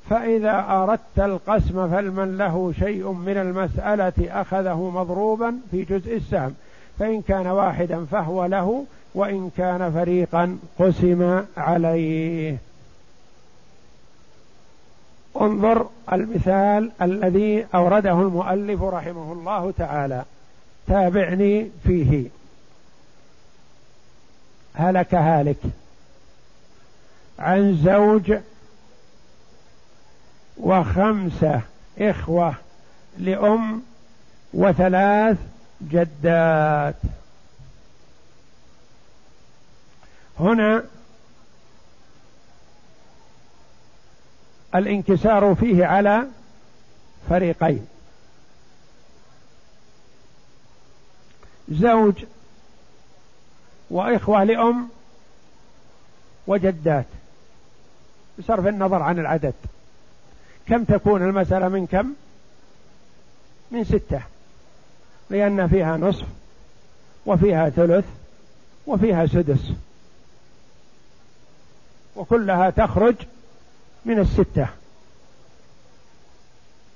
فإذا 0.10 0.66
أردت 0.70 1.20
القسم 1.20 1.90
فلمن 1.90 2.38
له 2.38 2.74
شيء 2.80 3.12
من 3.12 3.38
المسألة 3.38 4.42
أخذه 4.42 4.92
مضروبا 4.96 5.56
في 5.72 5.84
جزء 5.84 6.16
السهم. 6.18 6.54
فإن 7.00 7.22
كان 7.22 7.48
واحدا 7.48 8.06
فهو 8.06 8.46
له 8.46 8.86
وإن 9.16 9.52
كان 9.58 9.92
فريقا 9.92 10.58
قسم 10.80 11.44
عليه. 11.58 12.58
انظر 15.42 15.88
المثال 16.14 16.92
الذي 17.02 17.66
أورده 17.76 18.22
المؤلف 18.22 18.84
رحمه 18.84 19.34
الله 19.34 19.72
تعالى. 19.78 20.24
تابعني 20.88 21.70
فيه. 21.84 22.37
هلك 24.78 25.14
هالك. 25.16 25.58
عن 27.40 27.78
زوج 27.84 28.34
وخمسة 30.58 31.62
إخوة 32.00 32.56
لأم 33.18 33.84
وثلاث 34.54 35.38
جدات. 35.82 36.96
هنا 40.40 40.84
الانكسار 44.76 45.56
فيه 45.56 45.86
على 45.86 46.28
فريقين. 47.30 47.88
زوج 51.70 52.24
وإخوة 53.90 54.44
لأم 54.44 54.90
وجدات 56.48 57.06
بصرف 58.40 58.68
النظر 58.68 59.04
عن 59.04 59.20
العدد. 59.20 59.54
كم 60.68 60.84
تكون 60.84 61.24
المسألة 61.24 61.68
من 61.68 61.88
كم؟ 61.88 62.14
من 63.72 63.84
ستة 63.84 64.22
لأن 65.30 65.68
فيها 65.68 65.98
نصف 65.98 66.26
وفيها 67.26 67.70
ثلث 67.70 68.06
وفيها 68.88 69.26
سدس. 69.26 69.72
وكلها 72.16 72.70
تخرج 72.70 73.16
من 74.06 74.20
الستة. 74.20 74.68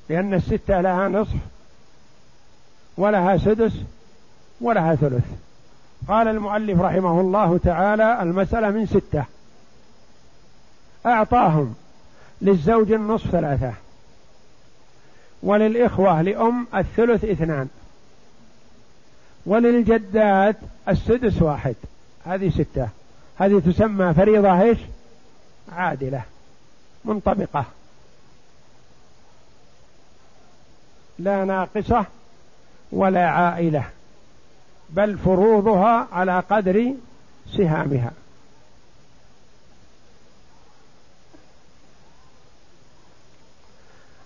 لأن 0.09 0.33
الستة 0.33 0.81
لها 0.81 1.07
نصف 1.07 1.37
ولها 2.97 3.37
سدس 3.37 3.73
ولها 4.61 4.95
ثلث. 4.95 5.25
قال 6.07 6.27
المؤلف 6.27 6.81
رحمه 6.81 7.21
الله 7.21 7.57
تعالى 7.57 8.21
المسألة 8.21 8.69
من 8.69 8.85
ستة. 8.85 9.25
أعطاهم 11.05 11.75
للزوج 12.41 12.91
النصف 12.91 13.31
ثلاثة 13.31 13.73
وللإخوة 15.43 16.21
لأم 16.21 16.67
الثلث 16.75 17.25
اثنان 17.25 17.67
وللجدات 19.45 20.55
السدس 20.89 21.41
واحد. 21.41 21.75
هذه 22.25 22.49
ستة. 22.49 22.89
هذه 23.39 23.59
تسمى 23.65 24.13
فريضة 24.13 24.61
إيش؟ 24.61 24.77
عادلة 25.71 26.21
منطبقة 27.05 27.65
لا 31.19 31.45
ناقصة 31.45 32.05
ولا 32.91 33.29
عائلة. 33.29 33.85
بل 34.91 35.17
فروضها 35.17 36.07
على 36.11 36.39
قدر 36.49 36.93
سهامها. 37.57 38.11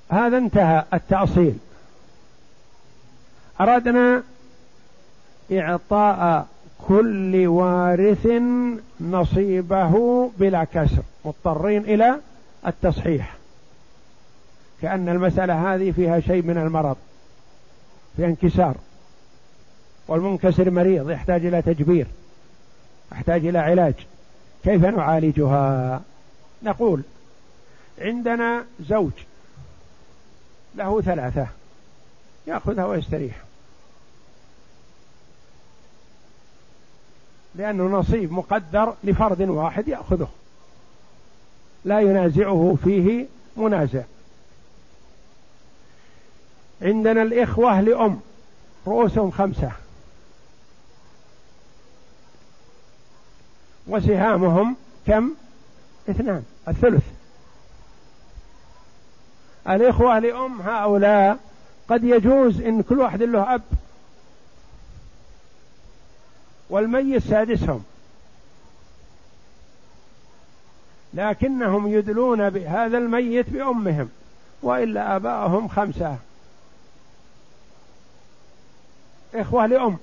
هذا 0.09 0.37
انتهى 0.37 0.85
التأصيل. 0.93 1.57
أردنا 3.61 4.23
إعطاء 5.51 6.47
كل 6.87 7.47
وارث 7.47 8.27
نصيبه 9.01 10.31
بلا 10.37 10.63
كسر 10.63 11.03
مضطرين 11.25 11.81
إلى 11.81 12.19
التصحيح. 12.67 13.35
كأن 14.81 15.09
المسألة 15.09 15.73
هذه 15.75 15.91
فيها 15.91 16.19
شيء 16.19 16.43
من 16.43 16.57
المرض 16.57 16.97
فيها 18.17 18.27
انكسار. 18.27 18.75
والمنكسر 20.07 20.69
مريض 20.69 21.11
يحتاج 21.11 21.45
إلى 21.45 21.61
تجبير 21.61 22.07
يحتاج 23.11 23.45
إلى 23.45 23.59
علاج. 23.59 23.93
كيف 24.63 24.85
نعالجها؟ 24.85 26.01
نقول 26.63 27.01
عندنا 28.01 28.65
زوج 28.89 29.11
له 30.75 31.01
ثلاثة 31.01 31.47
يأخذها 32.47 32.85
ويستريح. 32.85 33.35
لأنه 37.55 37.83
نصيب 37.83 38.31
مقدر 38.31 38.93
لفرد 39.03 39.41
واحد 39.41 39.87
يأخذه. 39.87 40.27
لا 41.85 41.99
ينازعه 41.99 42.77
فيه 42.83 43.25
منازع. 43.57 44.03
عندنا 46.81 47.21
الإخوة 47.21 47.81
لأم 47.81 48.19
رؤوسهم 48.87 49.31
خمسة. 49.31 49.71
وسهامهم 53.87 54.75
كم؟ 55.07 55.31
اثنان 56.09 56.43
الثلث. 56.67 57.03
الإخوة 59.69 60.19
لأم 60.19 60.61
هؤلاء 60.61 61.37
قد 61.89 62.03
يجوز 62.03 62.61
إن 62.61 62.81
كل 62.81 62.99
واحد 62.99 63.23
له 63.23 63.55
أب. 63.55 63.61
والميت 66.69 67.23
سادسهم. 67.23 67.83
لكنهم 71.13 71.87
يدلون 71.87 72.49
بهذا 72.49 72.97
الميت 72.97 73.49
بأمهم 73.49 74.09
وإلا 74.61 75.15
آباءهم 75.15 75.67
خمسة. 75.67 76.17
إخوة 79.35 79.65
لأم. 79.65 79.97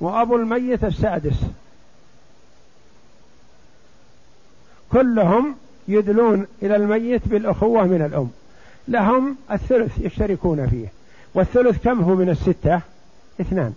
وأبو 0.00 0.36
الميت 0.36 0.84
السادس. 0.84 1.36
كلهم 4.92 5.56
يدلون 5.88 6.46
إلى 6.62 6.76
الميت 6.76 7.28
بالأخوة 7.28 7.84
من 7.84 8.02
الأم. 8.02 8.30
لهم 8.88 9.36
الثلث 9.50 9.98
يشتركون 9.98 10.68
فيه. 10.68 10.86
والثلث 11.34 11.84
كم 11.84 12.00
هو 12.00 12.14
من 12.14 12.28
الستة؟ 12.30 12.80
اثنان. 13.40 13.74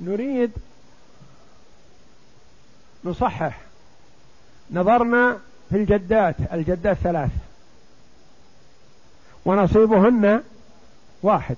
نريد 0.00 0.50
نصحح 3.04 3.60
نظرنا 4.70 5.38
في 5.70 5.76
الجدات 5.76 6.36
الجدات 6.52 6.96
ثلاث. 6.96 7.30
ونصيبهن 9.44 10.42
واحد. 11.22 11.56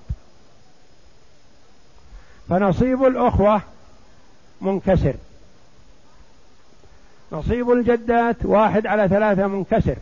فنصيب 2.49 3.03
الأخوة 3.03 3.61
منكسر. 4.63 5.13
نصيب 7.31 7.71
الجدات 7.71 8.35
واحد 8.45 8.87
على 8.87 9.07
ثلاثة 9.07 9.47
منكسر. 9.47 9.95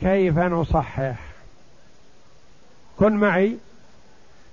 كيف 0.00 0.38
نصحح؟ 0.38 1.18
كن 2.98 3.12
معي. 3.12 3.56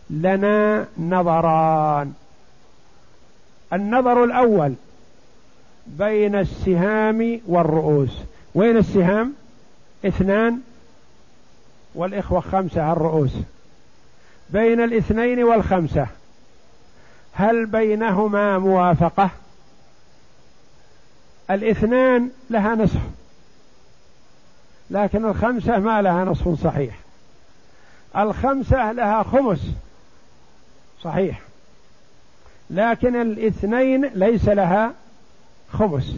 لنا 0.10 0.88
نظران. 0.98 2.14
النظر 3.74 4.24
الأول 4.24 4.74
بين 5.88 6.36
السهام 6.36 7.42
والرؤوس. 7.48 8.18
وين 8.56 8.78
السهام؟ 8.78 9.34
اثنان 10.06 10.62
والإخوة 11.96 12.40
خمسة 12.40 12.92
الرؤوس. 12.92 13.32
بين 14.50 14.84
الاثنين 14.84 15.44
والخمسة. 15.44 16.08
هل 17.36 17.66
بينهما 17.66 18.58
موافقة؟ 18.60 19.30
الاثنان 21.52 22.30
لها 22.50 22.76
نصف. 22.76 23.02
لكن 24.90 25.26
الخمسة 25.26 25.80
ما 25.80 26.02
لها 26.02 26.26
نصف 26.26 26.64
صحيح. 26.64 26.96
الخمسة 28.18 28.92
لها 28.92 29.24
خمس 29.24 29.60
صحيح. 31.02 31.42
لكن 32.70 33.22
الاثنين 33.22 34.06
ليس 34.06 34.48
لها 34.48 34.94
خمس. 35.74 36.16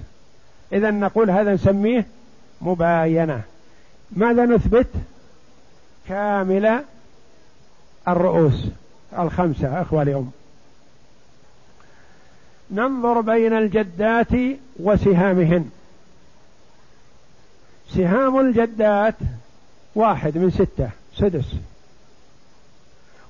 إذا 0.73 0.91
نقول 0.91 1.32
هذا 1.32 1.53
نسميه 1.53 2.06
مباينة. 2.62 3.41
ماذا 4.12 4.45
نثبت؟ 4.45 4.88
كامل 6.10 6.84
الرؤوس. 8.08 8.65
الخمسة 9.19 9.82
أخوة 9.82 10.01
اليوم. 10.01 10.32
ننظر 12.71 13.21
بين 13.21 13.53
الجدات 13.53 14.58
وسهامهن. 14.80 15.69
سهام 17.95 18.39
الجدات 18.39 19.15
واحد 19.95 20.38
من 20.38 20.51
ستة 20.51 20.89
سدس. 21.15 21.56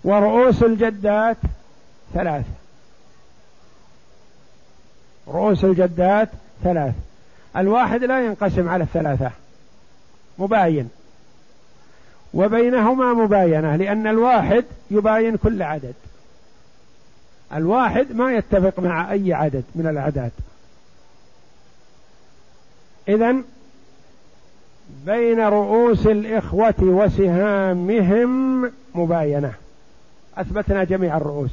ورؤوس 0.03 0.63
الجدات 0.63 1.37
ثلاث. 2.13 2.45
رؤوس 5.27 5.63
الجدات 5.63 6.29
ثلاث. 6.63 6.93
الواحد 7.57 8.03
لا 8.03 8.25
ينقسم 8.25 8.69
على 8.69 8.83
الثلاثة. 8.83 9.31
مباين. 10.39 10.89
وبينهما 12.33 13.13
مباينة 13.13 13.75
لأن 13.75 14.07
الواحد 14.07 14.65
يباين 14.91 15.37
كل 15.37 15.63
عدد. 15.63 15.93
الواحد 17.53 18.15
ما 18.15 18.33
يتفق 18.33 18.79
مع 18.79 19.11
أي 19.11 19.33
عدد 19.33 19.63
من 19.75 19.87
الأعداد. 19.87 20.31
إذا 23.07 23.35
بين 25.05 25.39
رؤوس 25.39 26.07
الإخوة 26.07 26.75
وسهامهم 26.81 28.71
مباينة. 28.95 29.53
أثبتنا 30.37 30.83
جميع 30.83 31.17
الرؤوس. 31.17 31.51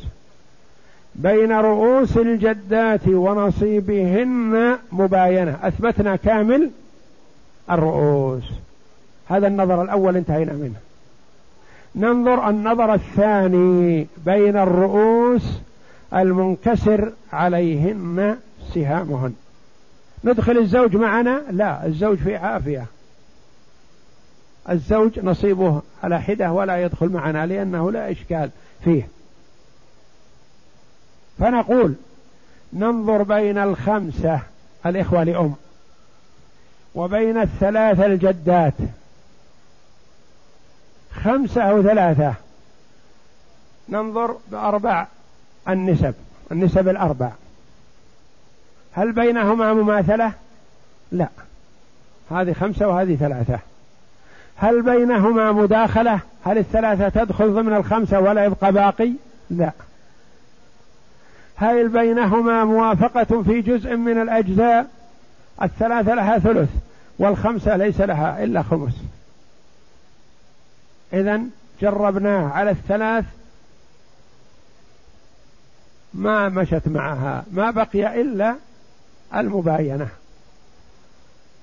بين 1.14 1.52
رؤوس 1.52 2.16
الجدات 2.16 3.08
ونصيبهن 3.08 4.78
مباينة. 4.92 5.58
أثبتنا 5.62 6.16
كامل 6.16 6.70
الرؤوس. 7.70 8.44
هذا 9.28 9.46
النظر 9.46 9.82
الأول 9.82 10.16
انتهينا 10.16 10.52
منه. 10.52 10.74
ننظر 11.96 12.48
النظر 12.48 12.94
الثاني 12.94 14.06
بين 14.26 14.56
الرؤوس 14.56 15.60
المنكسر 16.12 17.12
عليهن 17.32 18.38
سهامهن 18.74 19.34
ندخل 20.24 20.58
الزوج 20.58 20.96
معنا؟ 20.96 21.42
لا 21.50 21.86
الزوج 21.86 22.18
في 22.18 22.36
عافية. 22.36 22.86
الزوج 24.70 25.18
نصيبه 25.18 25.82
على 26.02 26.22
حدة 26.22 26.52
ولا 26.52 26.82
يدخل 26.82 27.08
معنا 27.08 27.46
لأنه 27.46 27.92
لا 27.92 28.10
إشكال 28.10 28.50
فيه. 28.84 29.08
فنقول 31.38 31.94
ننظر 32.72 33.22
بين 33.22 33.58
الخمسة 33.58 34.40
الإخوة 34.86 35.24
لأم 35.24 35.54
وبين 36.94 37.40
الثلاثة 37.40 38.06
الجدات. 38.06 38.74
خمسة 41.14 41.62
أو 41.62 41.82
ثلاثة. 41.82 42.34
ننظر 43.88 44.36
بأربع 44.50 45.06
النسب 45.68 46.14
النسب 46.52 46.88
الأربع 46.88 47.30
هل 48.92 49.12
بينهما 49.12 49.74
مماثلة؟ 49.74 50.32
لا 51.12 51.28
هذه 52.30 52.52
خمسة 52.52 52.88
وهذه 52.88 53.16
ثلاثة 53.16 53.58
هل 54.56 54.82
بينهما 54.82 55.52
مداخلة؟ 55.52 56.20
هل 56.44 56.58
الثلاثة 56.58 57.08
تدخل 57.08 57.54
ضمن 57.54 57.74
الخمسة 57.74 58.20
ولا 58.20 58.44
يبقى 58.44 58.72
باقي؟ 58.72 59.12
لا 59.50 59.72
هل 61.56 61.88
بينهما 61.88 62.64
موافقة 62.64 63.42
في 63.42 63.60
جزء 63.60 63.96
من 63.96 64.22
الأجزاء؟ 64.22 64.86
الثلاثة 65.62 66.14
لها 66.14 66.38
ثلث 66.38 66.70
والخمسة 67.18 67.76
ليس 67.76 68.00
لها 68.00 68.44
إلا 68.44 68.62
خمس 68.62 68.94
إذا 71.12 71.40
جربناه 71.80 72.48
على 72.48 72.70
الثلاث 72.70 73.24
ما 76.14 76.48
مشت 76.48 76.82
معها 76.86 77.44
ما 77.52 77.70
بقي 77.70 78.20
إلا 78.20 78.54
المباينة. 79.34 80.08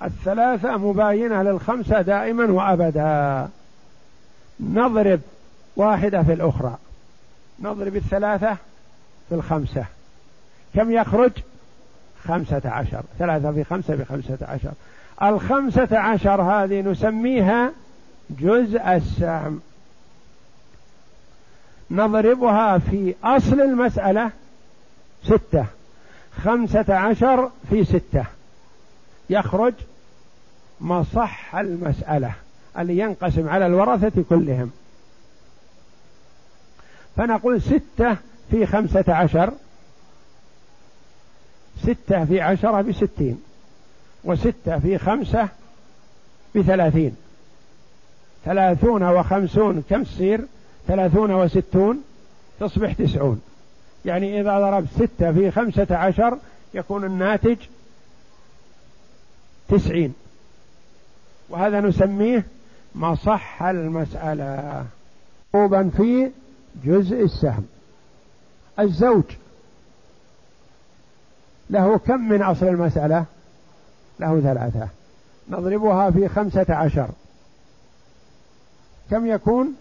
الثلاثة 0.03 0.77
مباينة 0.77 1.43
للخمسة 1.43 2.01
دائما 2.01 2.51
وأبدا. 2.51 3.49
نضرب 4.59 5.19
واحدة 5.75 6.23
في 6.23 6.33
الأخرى. 6.33 6.77
نضرب 7.59 7.95
الثلاثة 7.95 8.57
في 9.29 9.35
الخمسة. 9.35 9.85
كم 10.75 10.91
يخرج؟ 10.91 11.31
خمسة 12.23 12.61
عشر. 12.65 13.03
ثلاثة 13.19 13.51
في 13.51 13.63
خمسة 13.63 13.95
بخمسة 13.95 14.37
عشر. 14.41 14.71
الخمسة 15.23 15.99
عشر 15.99 16.41
هذه 16.41 16.81
نسميها 16.81 17.71
جزء 18.29 18.81
السهم. 18.81 19.61
نضربها 21.91 22.77
في 22.77 23.15
أصل 23.23 23.61
المسألة 23.61 24.31
ستة. 25.23 25.65
خمسة 26.43 26.95
عشر 26.95 27.51
في 27.69 27.83
ستة. 27.83 28.25
يخرج 29.29 29.73
مصح 30.81 31.55
المسألة 31.55 32.33
اللي 32.79 32.97
ينقسم 32.97 33.49
على 33.49 33.65
الورثة 33.65 34.23
كلهم. 34.29 34.71
فنقول 37.17 37.61
ستة 37.61 38.17
في 38.51 38.65
خمسة 38.65 39.05
عشر 39.07 39.53
ستة 41.83 42.25
في 42.25 42.41
عشرة 42.41 42.81
بستين 42.81 43.41
وستة 44.23 44.79
في 44.79 44.97
خمسة 44.97 45.49
بثلاثين 46.55 47.15
ثلاثون 48.45 49.03
وخمسون 49.03 49.83
كم 49.89 50.03
تصير؟ 50.03 50.45
ثلاثون 50.87 51.31
وستون 51.31 52.03
تصبح 52.59 52.93
تسعون. 52.93 53.41
يعني 54.05 54.41
إذا 54.41 54.59
ضربت 54.59 54.87
ستة 54.95 55.31
في 55.31 55.51
خمسة 55.51 55.87
عشر 55.97 56.37
يكون 56.73 57.05
الناتج 57.05 57.57
تسعين. 59.69 60.13
وهذا 61.49 61.81
نسميه 61.81 62.45
مصح 62.95 63.63
المسألة. 63.63 64.85
مطلوبا 65.53 65.89
في 65.97 66.31
جزء 66.85 67.23
السهم. 67.23 67.65
الزوج. 68.79 69.23
له 71.69 71.97
كم 71.97 72.29
من 72.29 72.41
أصل 72.41 72.67
المسألة؟ 72.67 73.25
له 74.19 74.41
ثلاثة. 74.41 74.87
نضربها 75.49 76.11
في 76.11 76.27
خمسة 76.27 76.65
عشر. 76.69 77.09
كم 79.11 79.25
يكون؟ 79.25 79.75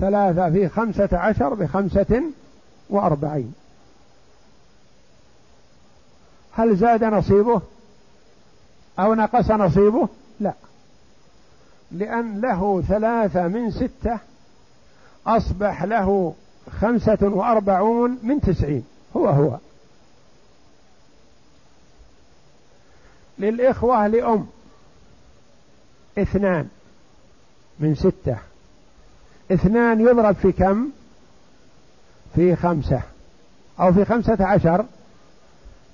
ثلاثة 0.00 0.50
في 0.50 0.68
خمسة 0.68 1.08
عشر 1.12 1.54
بخمسة 1.54 2.22
وأربعين. 2.90 3.54
هل 6.56 6.76
زاد 6.76 7.04
نصيبه؟ 7.04 7.60
أو 8.98 9.14
نقص 9.14 9.50
نصيبه؟ 9.50 10.08
لا. 10.40 10.52
لأن 11.92 12.40
له 12.40 12.82
ثلاثة 12.88 13.48
من 13.48 13.70
ستة 13.70 14.18
أصبح 15.26 15.82
له 15.82 16.34
خمسة 16.80 17.18
وأربعون 17.22 18.18
من 18.22 18.40
تسعين. 18.40 18.84
هو 19.16 19.26
هو. 19.28 19.58
للإخوة 23.38 24.06
لأم 24.06 24.46
اثنان 26.18 26.68
من 27.78 27.94
ستة. 27.94 28.36
اثنان 29.52 30.00
يضرب 30.00 30.34
في 30.34 30.52
كم؟ 30.52 30.90
في 32.34 32.56
خمسة. 32.56 33.02
أو 33.80 33.92
في 33.92 34.04
خمسة 34.04 34.46
عشر. 34.46 34.84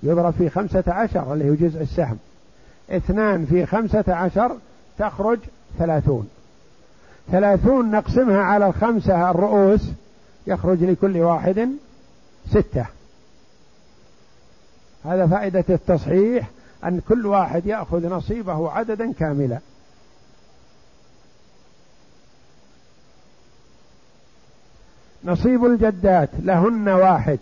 يضرب 0.02 0.34
في 0.34 0.50
خمسة 0.50 0.84
عشر 0.86 1.32
اللي 1.32 1.50
هو 1.50 1.54
جزء 1.54 1.82
السهم. 1.82 2.18
اثنان 2.90 3.46
في 3.46 3.66
خمسة 3.66 4.04
عشر 4.08 4.56
تخرج 4.98 5.38
ثلاثون. 5.78 6.28
ثلاثون 7.30 7.90
نقسمها 7.90 8.42
على 8.42 8.66
الخمسة 8.66 9.30
الرؤوس 9.30 9.90
يخرج 10.46 10.84
لكل 10.84 11.18
واحد 11.18 11.68
ستة. 12.50 12.86
هذا 15.04 15.26
فائدة 15.26 15.64
التصحيح 15.70 16.50
أن 16.84 17.00
كل 17.08 17.26
واحد 17.26 17.66
يأخذ 17.66 18.08
نصيبه 18.08 18.70
عددا 18.70 19.12
كاملا. 19.12 19.58
نصيب 25.24 25.64
الجدات 25.64 26.28
لهن 26.38 26.88
واحد. 26.88 27.38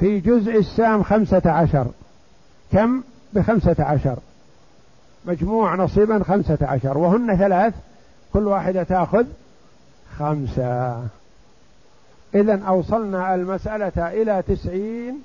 في 0.00 0.20
جزء 0.20 0.58
السام 0.58 1.02
خمسة 1.02 1.42
عشر. 1.50 1.86
كم؟ 2.72 3.02
بخمسة 3.32 3.76
عشر. 3.78 4.16
مجموع 5.26 5.74
نصيبا 5.74 6.22
خمسة 6.24 6.58
عشر. 6.62 6.98
وهن 6.98 7.36
ثلاث 7.36 7.74
كل 8.32 8.46
واحدة 8.46 8.82
تأخذ 8.82 9.24
خمسة. 10.18 11.02
إذا 12.34 12.62
أوصلنا 12.68 13.34
المسألة 13.34 13.92
إلى 14.22 14.42
تسعين 14.48 15.18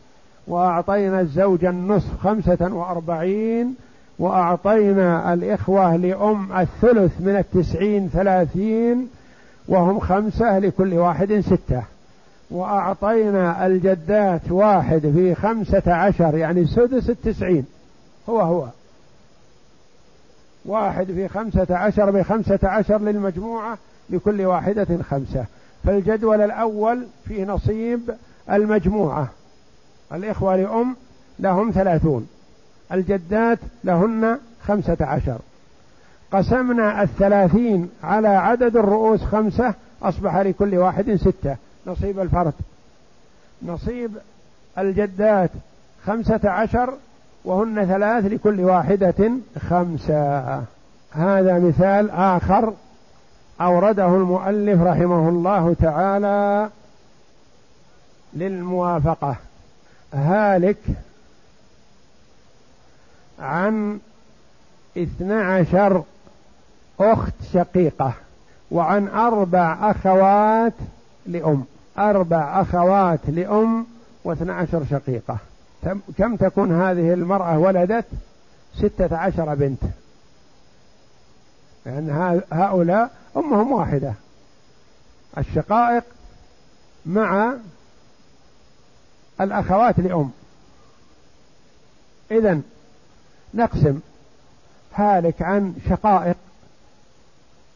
وأعطينا 0.47 1.21
الزوج 1.21 1.65
النصف 1.65 2.17
خمسة 2.19 2.73
وأربعين 2.73 3.75
وأعطينا 4.19 5.33
الإخوة 5.33 5.95
لأم 5.95 6.53
الثلث 6.59 7.11
من 7.19 7.35
التسعين 7.35 8.09
ثلاثين 8.09 9.09
وهم 9.67 9.99
خمسة 9.99 10.59
لكل 10.59 10.93
واحد 10.93 11.39
ستة. 11.39 11.83
وأعطينا 12.51 13.65
الجدات 13.65 14.51
واحد 14.51 14.99
في 14.99 15.35
خمسة 15.35 15.93
عشر 15.93 16.37
يعني 16.37 16.65
سدس 16.65 17.09
التسعين. 17.09 17.65
هو 18.29 18.41
هو. 18.41 18.67
واحد 20.65 21.05
في 21.05 21.27
خمسة 21.27 21.67
عشر 21.69 22.11
بخمسة 22.11 22.59
عشر 22.63 22.97
للمجموعة 22.97 23.77
لكل 24.09 24.41
واحدة 24.41 24.87
خمسة. 25.09 25.45
فالجدول 25.83 26.41
الأول 26.41 27.05
فيه 27.27 27.45
نصيب 27.45 28.01
المجموعة. 28.51 29.27
الإخوة 30.13 30.55
لأم 30.55 30.95
لهم 31.39 31.71
ثلاثون. 31.71 32.27
الجدات 32.91 33.59
لهن 33.83 34.37
خمسة 34.63 34.97
عشر. 35.01 35.37
قسمنا 36.31 37.03
الثلاثين 37.03 37.89
على 38.03 38.27
عدد 38.27 38.77
الرؤوس 38.77 39.23
خمسة 39.23 39.73
أصبح 40.03 40.37
لكل 40.37 40.77
واحد 40.77 41.15
ستة. 41.15 41.55
نصيب 41.87 42.19
الفرد. 42.19 42.53
نصيب 43.63 44.11
الجدات 44.77 45.51
خمسة 46.05 46.39
عشر 46.49 46.93
وهن 47.45 47.85
ثلاث 47.85 48.25
لكل 48.25 48.59
واحدة 48.59 49.31
خمسة. 49.69 50.39
هذا 51.11 51.59
مثال 51.59 52.09
آخر 52.11 52.73
أورده 53.61 54.07
المؤلف 54.07 54.81
رحمه 54.81 55.29
الله 55.29 55.75
تعالى 55.81 56.69
للموافقة. 58.33 59.35
هالك 60.13 60.77
عن 63.39 63.99
اثنى 64.97 65.33
عشر 65.33 66.03
أخت 66.99 67.33
شقيقة 67.53 68.13
وعن 68.71 69.07
أربع 69.07 69.91
أخوات 69.91 70.73
لأم. 71.25 71.65
أربع 71.97 72.61
أخوات 72.61 73.19
لأم 73.27 73.85
واثنى 74.23 74.51
عشر 74.51 74.85
شقيقة 74.91 75.37
كم 76.17 76.35
تكون 76.35 76.81
هذه 76.81 77.13
المرأة 77.13 77.59
ولدت؟ 77.59 78.05
ستة 78.77 79.17
عشر 79.17 79.55
بنت. 79.55 79.83
لأن 81.85 82.07
يعني 82.07 82.41
هؤلاء 82.51 83.11
أمهم 83.37 83.71
واحدة. 83.71 84.13
الشقائق 85.37 86.03
مع 87.05 87.53
الأخوات 89.41 89.99
لأم. 89.99 90.31
إذا 92.31 92.61
نقسم. 93.53 93.99
هالك 94.93 95.41
عن 95.41 95.75
شقائق 95.89 96.35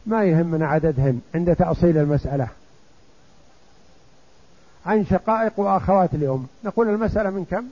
ما 0.06 0.24
يهمنا 0.24 0.66
عددهن 0.66 1.20
عند 1.34 1.56
تأصيل 1.56 1.98
المسألة. 1.98 2.48
عن 4.86 5.06
شقائق 5.06 5.60
وأخوات 5.60 6.14
لأم 6.14 6.46
نقول 6.64 6.88
المسألة 6.88 7.30
من 7.30 7.44
كم؟ 7.50 7.64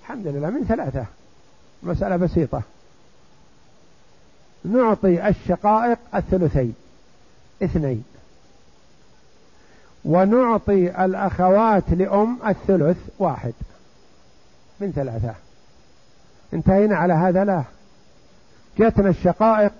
الحمد 0.00 0.26
لله 0.26 0.50
من 0.50 0.64
ثلاثة. 0.64 1.04
مسألة 1.82 2.16
بسيطة. 2.16 2.62
نعطي 4.64 5.28
الشقائق 5.28 5.98
الثلثين 6.14 6.74
اثنين. 7.62 8.04
ونعطي 10.04 11.04
الأخوات 11.04 11.90
لأم 11.90 12.38
الثلث 12.48 12.98
واحد. 13.18 13.52
من 14.80 14.92
ثلاثة. 14.92 15.34
انتهينا 16.54 16.96
على 16.96 17.12
هذا؟ 17.12 17.44
لا. 17.44 17.62
جاتنا 18.78 19.08
الشقائق 19.08 19.72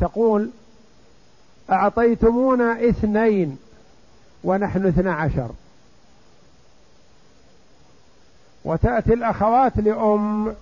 تقول 0.00 0.50
أعطيتمونا 1.70 2.88
اثنين. 2.88 3.58
ونحن 4.44 4.86
اثنا 4.86 5.14
عشر. 5.14 5.50
وتأتي 8.64 9.14
الأخوات 9.14 9.76
لأم 9.76 10.54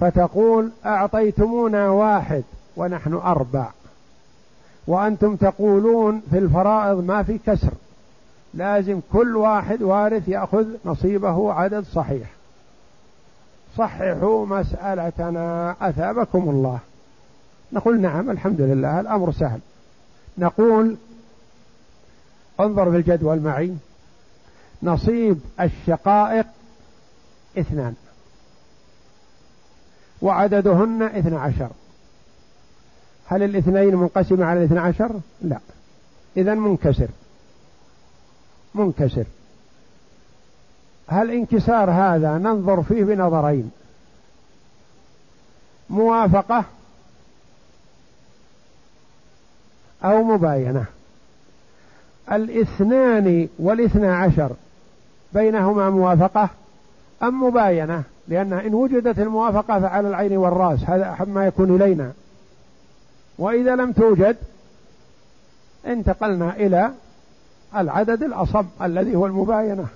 فتقول 0.00 0.70
أعطيتمونا 0.86 1.88
واحد 1.90 2.42
ونحن 2.76 3.14
أربع. 3.14 3.66
وأنتم 4.86 5.36
تقولون 5.36 6.22
في 6.30 6.38
الفرائض 6.38 7.04
ما 7.04 7.22
في 7.22 7.38
كسر. 7.46 7.72
لازم 8.54 9.00
كل 9.12 9.36
واحد 9.36 9.82
وارث 9.82 10.28
يأخذ 10.28 10.66
نصيبه 10.84 11.52
عدد 11.52 11.84
صحيح. 11.84 12.30
صححوا 13.78 14.46
مسألتنا 14.46 15.76
أثابكم 15.80 16.50
الله. 16.50 16.78
نقول 17.72 18.00
نعم 18.00 18.30
الحمد 18.30 18.60
لله 18.60 19.00
الأمر 19.00 19.32
سهل. 19.32 19.60
نقول 20.38 20.96
انظر 22.60 22.90
في 22.90 22.96
الجدول 22.96 23.40
معي. 23.40 23.74
نصيب 24.82 25.40
الشقائق 25.60 26.46
اثنان. 27.58 27.94
وعددهن 30.22 31.02
اثنى 31.02 31.36
عشر. 31.36 31.68
هل 33.26 33.42
الاثنين 33.42 33.96
منقسمة 33.96 34.44
على 34.44 34.58
الاثنى 34.58 34.78
عشر؟ 34.78 35.20
لا. 35.42 35.58
إذا 36.36 36.54
منكسر. 36.54 37.08
منكسر. 38.74 39.24
هل 41.06 41.30
انكسار 41.30 41.90
هذا 41.90 42.38
ننظر 42.38 42.82
فيه 42.82 43.04
بنظرين؟ 43.04 43.70
موافقة 45.90 46.64
أو 50.04 50.22
مباينة؟ 50.22 50.86
الاثنان 52.32 53.48
والاثنى 53.58 54.06
عشر 54.06 54.50
بينهما 55.32 55.90
موافقة 55.90 56.48
أم 57.22 57.42
مباينة؟ 57.42 58.02
لأن 58.28 58.52
إن 58.52 58.74
وجدت 58.74 59.18
الموافقة 59.18 59.80
فعلى 59.80 60.08
العين 60.08 60.36
والرأس 60.36 60.80
هذا 60.84 61.10
أحب 61.10 61.28
ما 61.28 61.46
يكون 61.46 61.76
إلينا. 61.76 62.12
وإذا 63.38 63.76
لم 63.76 63.92
توجد 63.92 64.36
انتقلنا 65.86 66.56
إلى 66.56 66.90
العدد 67.76 68.22
الأصب 68.22 68.66
الذي 68.82 69.16
هو 69.16 69.26
المباينة. 69.26 69.86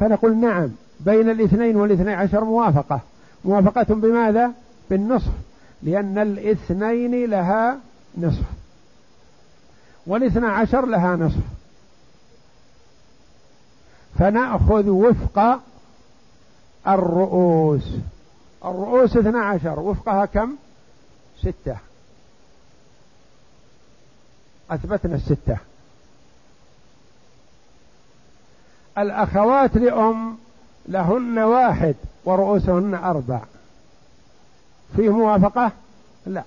فنقول 0.00 0.36
نعم 0.36 0.68
بين 1.00 1.30
الاثنين 1.30 1.76
والاثني 1.76 2.14
عشر 2.14 2.44
موافقة. 2.44 3.00
موافقة 3.44 3.94
بماذا؟ 3.94 4.52
بالنصف 4.90 5.32
لأن 5.82 6.18
الاثنين 6.18 7.30
لها 7.30 7.78
نصف. 8.18 8.55
والاثنى 10.06 10.46
عشر 10.46 10.86
لها 10.86 11.16
نصف. 11.16 11.42
فنأخذ 14.18 14.88
وفق 14.88 15.60
الرؤوس. 16.88 17.88
الرؤوس 18.64 19.16
اثنى 19.16 19.38
عشر 19.38 19.80
وفقها 19.80 20.26
كم؟ 20.26 20.56
ستة. 21.40 21.76
أثبتنا 24.70 25.14
الستة. 25.14 25.56
الأخوات 28.98 29.76
لأم 29.76 30.38
لهن 30.88 31.38
واحد 31.38 31.94
ورؤوسهن 32.24 32.94
أربع. 32.94 33.40
فيه 34.96 35.10
موافقة؟ 35.10 35.72
لا. 36.26 36.42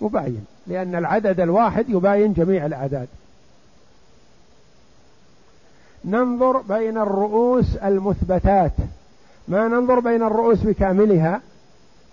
مباين. 0.00 0.46
لأن 0.66 0.94
العدد 0.94 1.40
الواحد 1.40 1.88
يباين 1.88 2.32
جميع 2.32 2.66
الأعداد. 2.66 3.08
ننظر 6.04 6.58
بين 6.58 6.98
الرؤوس 6.98 7.76
المثبتات. 7.76 8.72
ما 9.48 9.68
ننظر 9.68 10.00
بين 10.00 10.22
الرؤوس 10.22 10.58
بكاملها؟ 10.58 11.40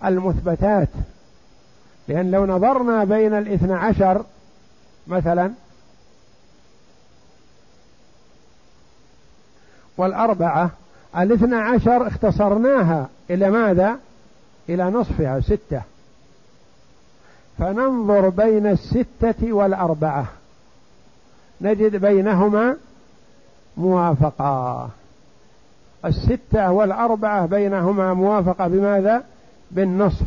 المثبتات. 0.04 0.88
لأن 2.08 2.30
لو 2.30 2.46
نظرنا 2.46 3.04
بين 3.04 3.34
الاثنى 3.34 3.74
عشر 3.74 4.24
مثلا 5.06 5.52
والأربعة 9.96 10.70
الاثنى 11.16 11.56
عشر 11.56 12.06
اختصرناها 12.06 13.08
إلى 13.30 13.50
ماذا؟ 13.50 13.98
إلى 14.68 14.84
نصفها 14.84 15.40
ستة. 15.40 15.82
فننظر 17.62 18.28
بين 18.28 18.66
الستة 18.66 19.52
والأربعة. 19.52 20.26
نجد 21.60 21.96
بينهما 21.96 22.76
موافقة. 23.76 24.88
الستة 26.04 26.70
والأربعة 26.70 27.46
بينهما 27.46 28.14
موافقة 28.14 28.68
بماذا؟ 28.68 29.24
بالنصف. 29.70 30.26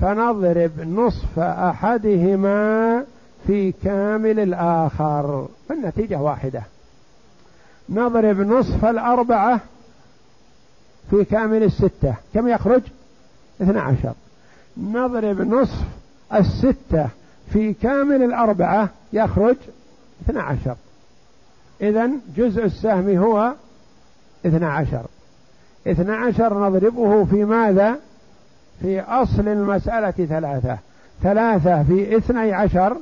فنضرب 0.00 0.80
نصف 0.80 1.38
أحدهما 1.38 3.04
في 3.46 3.72
كامل 3.72 4.40
الآخر. 4.40 5.48
النتيجة 5.70 6.20
واحدة. 6.20 6.62
نضرب 7.88 8.40
نصف 8.40 8.84
الأربعة 8.84 9.60
في 11.10 11.24
كامل 11.24 11.62
الستة. 11.62 12.14
كم 12.34 12.48
يخرج؟ 12.48 12.82
اثنى 13.62 13.78
عشر. 13.78 14.12
نضرب 14.76 15.40
نصف 15.40 15.84
الستة 16.34 17.08
في 17.52 17.72
كامل 17.72 18.22
الأربعة 18.22 18.88
يخرج 19.12 19.56
اثنى 20.24 20.40
عشر. 20.40 20.76
إذا 21.80 22.10
جزء 22.36 22.64
السهم 22.64 23.16
هو 23.16 23.52
اثنى 24.46 24.66
عشر. 24.66 25.06
اثنى 25.86 26.12
عشر 26.12 26.68
نضربه 26.68 27.24
في 27.24 27.44
ماذا؟ 27.44 27.96
في 28.80 29.00
أصل 29.00 29.48
المسألة 29.48 30.10
ثلاثة. 30.10 30.78
ثلاثة 31.22 31.82
في 31.82 32.16
اثني 32.16 32.52
عشر 32.52 32.96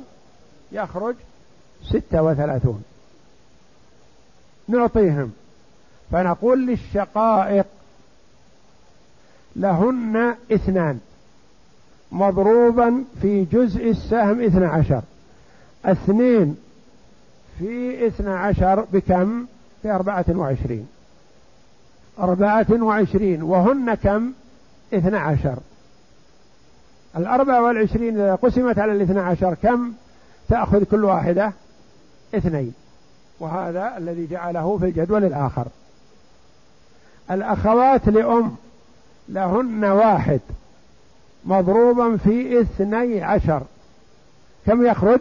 يخرج 0.71 1.15
ستة 1.89 2.23
وثلاثون. 2.23 2.83
نعطيهم. 4.67 5.31
فنقول 6.11 6.67
للشقائق 6.67 7.65
لهن 9.55 10.35
اثنان. 10.51 10.99
مضروبا 12.11 13.03
في 13.21 13.45
جزء 13.45 13.89
السهم 13.89 14.41
اثنى 14.41 14.65
عشر. 14.65 15.01
اثنين 15.85 16.57
في 17.59 18.07
اثنى 18.07 18.29
عشر 18.29 18.85
بكم؟ 18.93 19.45
في 19.81 19.91
أربعة 19.91 20.25
وعشرين. 20.29 20.87
أربعة 22.19 22.65
وعشرين 22.71 23.43
وهن 23.43 23.93
كم؟ 23.93 24.31
اثنى 24.93 25.17
عشر. 25.17 25.57
الأربعة 27.17 27.63
والعشرين 27.63 28.13
إذا 28.13 28.35
قسمت 28.35 28.79
على 28.79 28.91
الاثنى 28.91 29.19
عشر 29.19 29.53
كم؟ 29.63 29.91
تأخذ 30.49 30.83
كل 30.83 31.03
واحدة 31.03 31.53
اثنين. 32.35 32.73
وهذا 33.39 33.97
الذي 33.97 34.27
جعله 34.27 34.77
في 34.77 34.85
الجدول 34.85 35.23
الآخر. 35.25 35.67
الأخوات 37.31 38.07
لأم 38.07 38.55
لهن 39.29 39.85
واحد. 39.85 40.39
مضروبا 41.45 42.17
في 42.17 42.61
اثني 42.61 43.23
عشر. 43.23 43.61
كم 44.65 44.85
يخرج؟ 44.85 45.19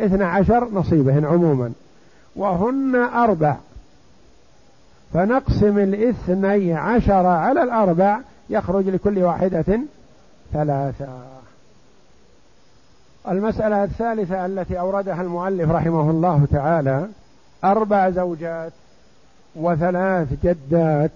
اثنى 0.00 0.24
عشر 0.24 0.68
نصيبهن 0.72 1.24
عموما. 1.24 1.72
وهن 2.36 2.94
أربع. 2.94 3.56
فنقسم 5.14 5.78
الاثني 5.78 6.74
عشر 6.74 7.26
على 7.26 7.62
الأربع 7.62 8.20
يخرج 8.50 8.88
لكل 8.88 9.18
واحدة 9.18 9.80
ثلاثة. 10.52 11.08
المسألة 13.28 13.84
الثالثة 13.84 14.46
التي 14.46 14.80
أوردها 14.80 15.22
المؤلف 15.22 15.70
رحمه 15.70 16.10
الله 16.10 16.46
تعالى 16.52 17.08
أربع 17.64 18.10
زوجات 18.10 18.72
وثلاث 19.56 20.28
جدات. 20.44 21.10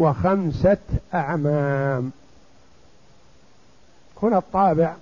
وخمسة 0.00 0.76
أعمام. 1.14 2.10
هنا 4.22 4.38
الطابع 4.38 4.94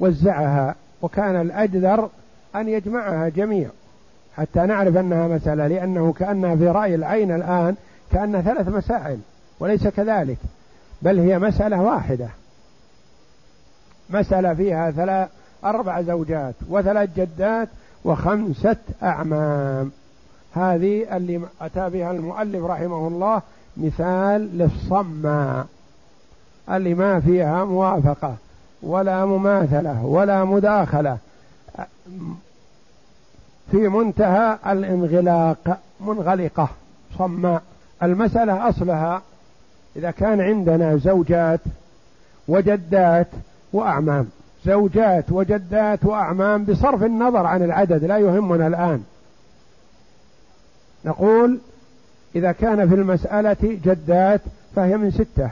وزعها 0.00 0.74
وكان 1.02 1.40
الأجدر 1.40 2.08
أن 2.56 2.68
يجمعها 2.68 3.28
جميع 3.28 3.68
حتى 4.36 4.60
نعرف 4.60 4.96
أنها 4.96 5.28
مسألة 5.28 5.66
لأنه 5.66 6.12
كأنها 6.12 6.56
في 6.56 6.68
رأي 6.68 6.94
العين 6.94 7.34
الآن 7.34 7.76
كأنها 8.12 8.40
ثلاث 8.40 8.68
مسائل 8.68 9.18
وليس 9.60 9.88
كذلك 9.88 10.38
بل 11.02 11.18
هي 11.18 11.38
مسألة 11.38 11.82
واحدة. 11.82 12.28
مسألة 14.10 14.54
فيها 14.54 14.90
ثلاث 14.90 15.28
أربع 15.64 16.02
زوجات 16.02 16.54
وثلاث 16.68 17.10
جدات 17.16 17.68
وخمسة 18.04 18.76
أعمام. 19.02 19.90
هذه 20.56 21.16
اللي 21.16 21.40
أتى 21.60 21.90
بها 21.90 22.10
المؤلف 22.10 22.64
رحمه 22.64 23.08
الله 23.08 23.42
مثال 23.76 24.58
للصماء 24.58 25.66
اللي 26.70 26.94
ما 26.94 27.20
فيها 27.20 27.64
موافقة 27.64 28.34
ولا 28.82 29.24
مماثلة 29.24 30.04
ولا 30.04 30.44
مداخلة. 30.44 31.18
في 33.70 33.88
منتهى 33.88 34.58
الانغلاق 34.66 35.78
منغلقة 36.00 36.68
صماء 37.18 37.62
المسألة 38.02 38.68
أصلها 38.68 39.22
إذا 39.96 40.10
كان 40.10 40.40
عندنا 40.40 40.96
زوجات 40.96 41.60
وجدات 42.48 43.28
وأعمام. 43.72 44.28
زوجات 44.64 45.24
وجدات 45.32 46.04
وأعمام 46.04 46.64
بصرف 46.64 47.02
النظر 47.02 47.46
عن 47.46 47.62
العدد 47.62 48.04
لا 48.04 48.18
يهمنا 48.18 48.66
الآن. 48.66 49.04
نقول 51.04 51.58
إذا 52.36 52.52
كان 52.52 52.88
في 52.88 52.94
المسألة 52.94 53.56
جدات 53.62 54.40
فهي 54.76 54.96
من 54.96 55.10
ستة. 55.10 55.50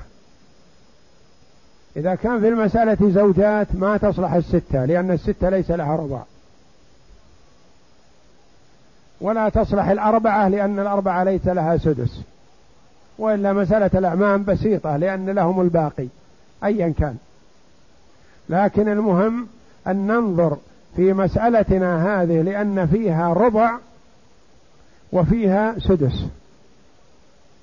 إذا 1.97 2.15
كان 2.15 2.41
في 2.41 2.49
المسألة 2.49 3.11
زوجات 3.11 3.67
ما 3.75 3.97
تصلح 3.97 4.33
الستة 4.33 4.85
لأن 4.85 5.11
الستة 5.11 5.49
ليس 5.49 5.71
لها 5.71 5.97
ربع. 5.97 6.23
ولا 9.21 9.49
تصلح 9.49 9.89
الأربعة 9.89 10.49
لأن 10.49 10.79
الأربعة 10.79 11.25
ليس 11.25 11.47
لها 11.47 11.77
سدس. 11.77 12.21
وإلا 13.19 13.53
مسألة 13.53 13.91
الأعمام 13.95 14.45
بسيطة 14.45 14.97
لأن 14.97 15.31
لهم 15.31 15.61
الباقي 15.61 16.07
أيا 16.65 16.95
كان. 16.99 17.17
لكن 18.49 18.89
المهم 18.89 19.47
أن 19.87 20.07
ننظر 20.07 20.57
في 20.97 21.13
مسألتنا 21.13 22.23
هذه 22.23 22.43
لأن 22.43 22.87
فيها 22.87 23.33
ربع 23.33 23.79
وفيها 25.13 25.79
سدس. 25.79 26.27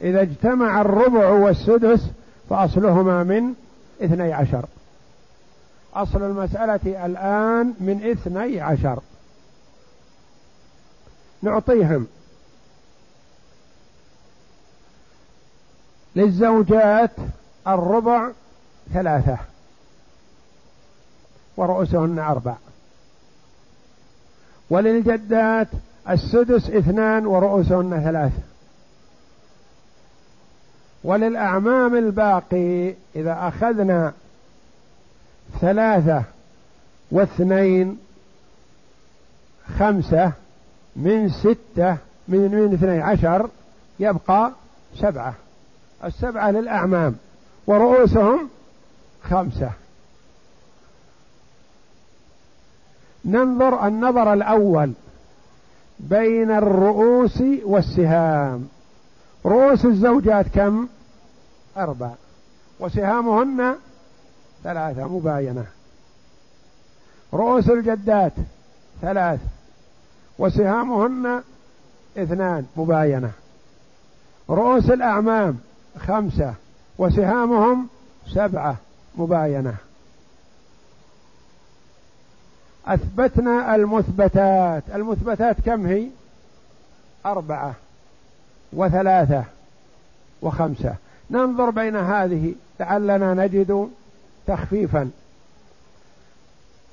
إذا 0.01 0.21
اجتمع 0.21 0.81
الربع 0.81 1.29
والسدس 1.29 2.07
فأصلهما 2.49 3.23
من 3.23 3.53
اثني 4.01 4.33
عشر. 4.33 4.65
أصل 5.93 6.23
المسألة 6.23 7.05
الآن 7.05 7.73
من 7.79 8.09
اثني 8.11 8.61
عشر. 8.61 8.99
نعطيهم. 11.41 12.07
للزوجات 16.15 17.11
الربع 17.67 18.29
ثلاثة 18.93 19.37
ورؤوسهن 21.57 22.19
أربع. 22.19 22.55
وللجدات 24.69 25.67
السدس 26.09 26.69
اثنان 26.69 27.25
ورؤوسهن 27.25 28.01
ثلاث 28.03 28.50
وللأعمام 31.03 31.95
الباقي 31.95 32.93
إذا 33.15 33.37
أخذنا 33.47 34.13
ثلاثة 35.61 36.23
واثنين 37.11 37.97
خمسة 39.79 40.31
من 40.95 41.29
ستة 41.29 41.97
من 42.27 42.51
من 42.51 42.73
اثني 42.73 43.01
عشر 43.01 43.49
يبقى 43.99 44.51
سبعة. 44.95 45.33
السبعة 46.03 46.51
للأعمام 46.51 47.15
ورؤوسهم 47.67 48.49
خمسة. 49.23 49.71
ننظر 53.25 53.87
النظر 53.87 54.33
الأول 54.33 54.93
بين 55.99 56.51
الرؤوس 56.51 57.43
والسهام. 57.63 58.69
رؤوس 59.45 59.85
الزوجات 59.85 60.45
كم؟ 60.47 60.87
أربع. 61.77 62.11
وسهامهن 62.79 63.75
ثلاثة 64.63 65.07
مباينة. 65.07 65.65
رؤوس 67.33 67.69
الجدات 67.69 68.33
ثلاث. 69.01 69.39
وسهامهن 70.39 71.43
اثنان 72.17 72.65
مباينة. 72.77 73.31
رؤوس 74.49 74.89
الأعمام 74.89 75.59
خمسة. 75.99 76.53
وسهامهم 76.97 77.87
سبعة 78.33 78.75
مباينة. 79.15 79.75
أثبتنا 82.85 83.75
المثبتات. 83.75 84.83
المثبتات 84.95 85.55
كم 85.65 85.85
هي؟ 85.85 86.07
أربعة. 87.25 87.75
وثلاثة 88.73 89.43
وخمسة. 90.41 90.95
ننظر 91.31 91.69
بين 91.69 91.95
هذه 91.95 92.55
لعلنا 92.79 93.33
نجد 93.33 93.89
تخفيفا. 94.47 95.11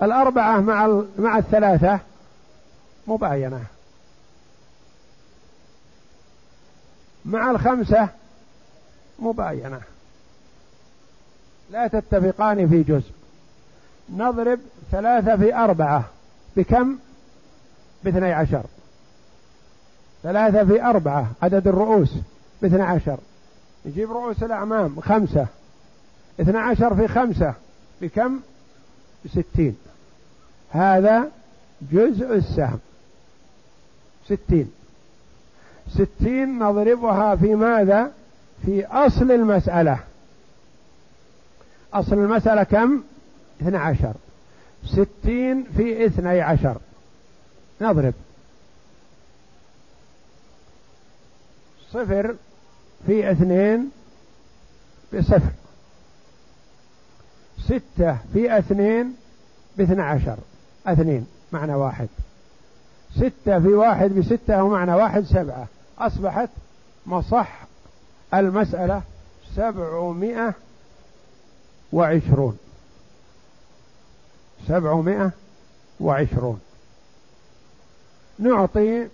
الأربعة 0.02 0.60
مع 0.60 1.02
مع 1.18 1.38
الثلاثة 1.38 1.98
مباينة. 3.06 3.64
مع 7.24 7.50
الخمسة 7.50 8.08
مباينة. 9.18 9.80
لا 11.70 11.86
تتفقان 11.86 12.68
في 12.68 12.82
جزء. 12.82 13.12
نضرب 14.16 14.58
ثلاثة 14.92 15.36
في 15.36 15.54
أربعة. 15.54 16.04
بكم؟ 16.56 16.98
باثني 18.04 18.32
عشر. 18.32 18.64
ثلاثة 20.22 20.64
في 20.64 20.82
أربعة 20.82 21.30
عدد 21.42 21.68
الرؤوس 21.68 22.14
باثني 22.62 22.82
عشر. 22.82 23.18
نجيب 23.86 24.12
رؤوس 24.12 24.42
الأعمام 24.42 25.00
خمسة 25.00 25.46
اثنى 26.40 26.58
عشر 26.58 26.94
في 26.94 27.08
خمسة 27.08 27.54
بكم؟ 28.00 28.40
بستين. 29.24 29.76
هذا 30.70 31.30
جزء 31.92 32.34
السهم. 32.34 32.78
ستين. 34.26 34.72
ستين 35.94 36.58
نضربها 36.58 37.36
في 37.36 37.54
ماذا؟ 37.54 38.12
في 38.64 38.86
أصل 38.86 39.30
المسألة. 39.30 39.98
أصل 41.94 42.12
المسألة 42.12 42.62
كم؟ 42.62 43.02
اثنى 43.62 43.76
عشر. 43.76 44.14
ستين 44.84 45.64
في 45.76 46.06
اثني 46.06 46.40
عشر. 46.40 46.76
نضرب. 47.80 48.14
صفر 51.92 52.34
في 53.06 53.30
اثنين 53.30 53.90
بصفر. 55.14 55.52
ستة 57.64 58.18
في 58.32 58.58
اثنين 58.58 59.16
باثنى 59.76 60.02
عشر. 60.02 60.36
اثنين 60.86 61.26
معنى 61.52 61.74
واحد. 61.74 62.08
ستة 63.16 63.60
في 63.60 63.68
واحد 63.68 64.10
بستة 64.10 64.62
ومعنى 64.62 64.94
واحد 64.94 65.24
سبعة. 65.24 65.66
أصبحت 65.98 66.48
مصح 67.06 67.66
المسألة 68.34 69.02
سبعمائة 69.56 70.54
وعشرون. 71.92 72.58
سبعمائة 74.68 75.30
وعشرون. 76.00 76.60
نعطي 78.38 79.08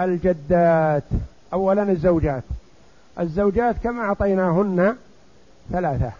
الجدات. 0.00 1.02
أولا 1.52 1.82
الزوجات. 1.82 2.42
الزوجات 3.20 3.76
كم 3.84 4.00
أعطيناهن 4.00 4.96
ثلاثة. 5.72 6.12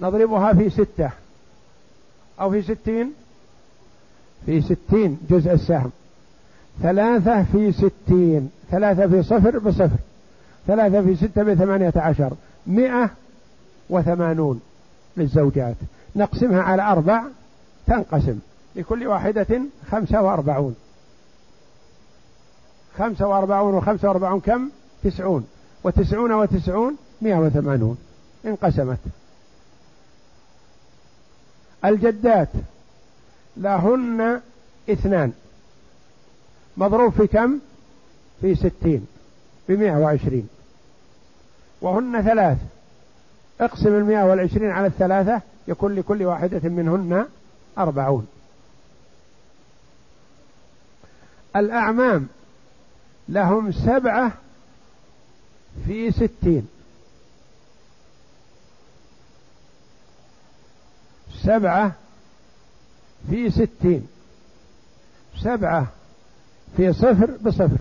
نضربها 0.00 0.52
في 0.52 0.70
ستة. 0.70 1.10
أو 2.40 2.50
في 2.50 2.62
ستين؟ 2.62 3.12
في 4.46 4.60
ستين 4.60 5.18
جزء 5.30 5.52
السهم. 5.52 5.90
ثلاثة 6.82 7.42
في 7.42 7.72
ستين. 7.72 8.50
ثلاثة 8.70 9.06
في 9.06 9.22
صفر 9.22 9.58
بصفر. 9.58 9.96
ثلاثة 10.66 11.02
في 11.02 11.16
ستة 11.16 11.42
بثمانية 11.42 11.92
عشر. 11.96 12.32
مئة 12.66 13.10
وثمانون 13.90 14.60
للزوجات. 15.16 15.76
نقسمها 16.16 16.62
على 16.62 16.82
أربع 16.82 17.22
تنقسم. 17.86 18.38
لكل 18.76 19.06
واحدة 19.06 19.60
خمسة 19.90 20.22
وأربعون. 20.22 20.76
خمسة 22.98 23.26
وأربعون 23.26 23.74
وخمسة 23.74 24.08
وأربعون 24.08 24.40
كم؟ 24.40 24.70
تسعون. 25.04 25.46
وتسعون 25.84 26.32
وتسعون 26.32 26.96
مئة 27.22 27.36
وثمانون. 27.36 27.98
انقسمت. 28.46 28.98
الجدات 31.84 32.48
لهن 33.56 34.40
اثنان. 34.90 35.32
مضروب 36.76 37.12
في 37.12 37.26
كم؟ 37.26 37.58
في 38.40 38.54
ستين. 38.54 39.06
بمئة 39.68 39.96
وعشرين. 39.96 40.48
وهن 41.80 42.22
ثلاث. 42.22 42.58
اقسم 43.60 43.88
المئة 43.88 44.24
والعشرين 44.24 44.70
على 44.70 44.86
الثلاثة 44.86 45.40
يكون 45.68 45.94
لكل 45.94 46.22
واحدة 46.22 46.68
منهن 46.68 47.26
أربعون. 47.78 48.26
الأعمام. 51.56 52.28
لهم 53.28 53.72
سبعة 53.72 54.32
في 55.86 56.10
ستين. 56.10 56.68
سبعة 61.42 61.92
في 63.30 63.50
ستين. 63.50 64.08
سبعة 65.42 65.86
في 66.76 66.92
صفر 66.92 67.30
بصفر. 67.42 67.78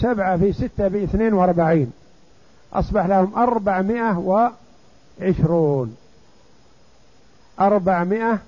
سبعة 0.00 0.36
في 0.36 0.52
ستة 0.52 0.88
باثنين 0.88 1.34
وأربعين. 1.34 1.92
أصبح 2.72 3.06
لهم 3.06 3.34
أربعمائة 3.36 4.18
وعشرون. 5.20 5.96
أربعمائة 7.60 8.38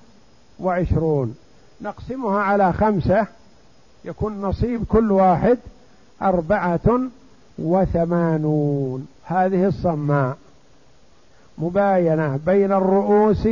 وعشرون. 0.61 1.37
نقسمها 1.81 2.41
على 2.41 2.73
خمسة. 2.73 3.27
يكون 4.05 4.43
نصيب 4.43 4.85
كل 4.85 5.13
واحد 5.13 5.59
أربعة 6.23 7.01
وثمانون. 7.59 9.09
هذه 9.25 9.67
الصماء 9.67 10.37
مباينة 11.59 12.41
بين 12.47 12.73
الرؤوس 12.73 13.49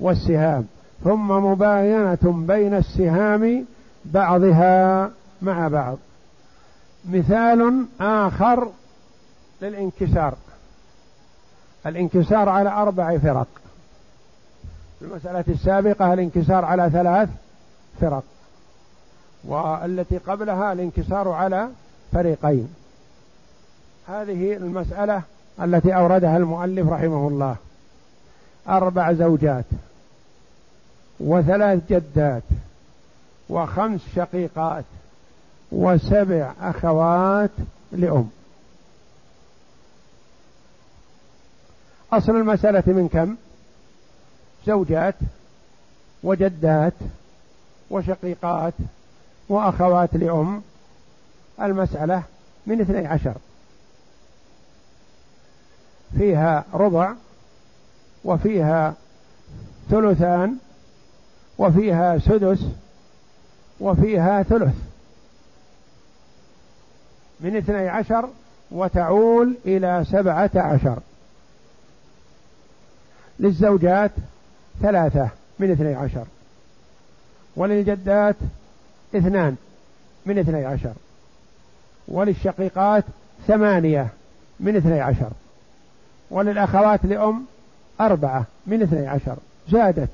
والسهام 0.00 0.66
ثم 1.04 1.28
مباينة 1.28 2.44
بين 2.46 2.74
السهام 2.74 3.64
بعضها 4.04 5.10
مع 5.42 5.68
بعض. 5.68 5.98
مثال 7.10 7.86
آخر 8.00 8.68
للانكسار. 9.62 10.34
الانكسار 11.86 12.48
على 12.48 12.70
أربع 12.70 13.18
فرق. 13.18 13.46
في 14.98 15.04
المسألة 15.04 15.44
السابقة 15.48 16.12
الانكسار 16.12 16.64
على 16.64 16.90
ثلاث 16.90 17.28
فرق. 18.00 18.24
والتي 19.44 20.18
قبلها 20.18 20.72
الانكسار 20.72 21.28
على 21.28 21.68
فريقين. 22.12 22.74
هذه 24.08 24.56
المسألة 24.56 25.22
التي 25.62 25.96
أوردها 25.96 26.36
المؤلف 26.36 26.88
رحمه 26.88 27.28
الله. 27.28 27.56
أربع 28.68 29.12
زوجات 29.12 29.64
وثلاث 31.20 31.82
جدات 31.90 32.42
وخمس 33.48 34.00
شقيقات 34.16 34.84
وسبع 35.72 36.52
أخوات 36.60 37.50
لأم. 37.92 38.30
أصل 42.12 42.36
المسألة 42.36 42.82
من 42.86 43.08
كم؟ 43.08 43.36
زوجات 44.66 45.14
وجدات 46.22 46.92
وشقيقات 47.90 48.74
وأخوات 49.50 50.08
لأم 50.12 50.62
المسألة 51.60 52.22
من 52.66 52.80
اثني 52.80 53.06
عشر. 53.06 53.34
فيها 56.18 56.64
ربع 56.74 57.12
وفيها 58.24 58.94
ثلثان 59.90 60.56
وفيها 61.58 62.18
سدس 62.18 62.64
وفيها 63.80 64.42
ثلث. 64.42 64.74
من 67.40 67.56
اثني 67.56 67.88
عشر 67.88 68.28
وتعول 68.70 69.54
إلى 69.66 70.04
سبعة 70.10 70.50
عشر. 70.54 70.98
للزوجات 73.40 74.10
ثلاثة 74.82 75.28
من 75.58 75.70
اثني 75.70 75.94
عشر. 75.94 76.24
وللجدات 77.56 78.36
اثنان 79.14 79.56
من 80.26 80.38
اثني 80.38 80.64
عشر. 80.64 80.92
وللشقيقات 82.08 83.04
ثمانية 83.46 84.08
من 84.60 84.76
اثني 84.76 85.00
عشر. 85.00 85.30
وللأخوات 86.30 87.00
لأم 87.04 87.44
أربعة 88.00 88.44
من 88.66 88.82
اثني 88.82 89.06
عشر. 89.06 89.36
زادت. 89.68 90.10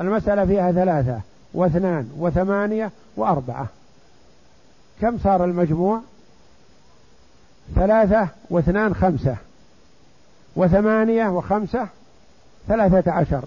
المسألة 0.00 0.46
فيها 0.46 0.72
ثلاثة. 0.72 1.20
واثنان 1.54 2.10
وثمانية 2.18 2.90
وأربعة. 3.16 3.66
كم 5.00 5.18
صار 5.18 5.44
المجموع؟ 5.44 6.00
ثلاثة 7.74 8.28
واثنان 8.50 8.94
خمسة. 8.94 9.36
وثمانية 10.56 11.28
وخمسة 11.28 11.88
ثلاثة 12.68 13.12
عشر. 13.12 13.44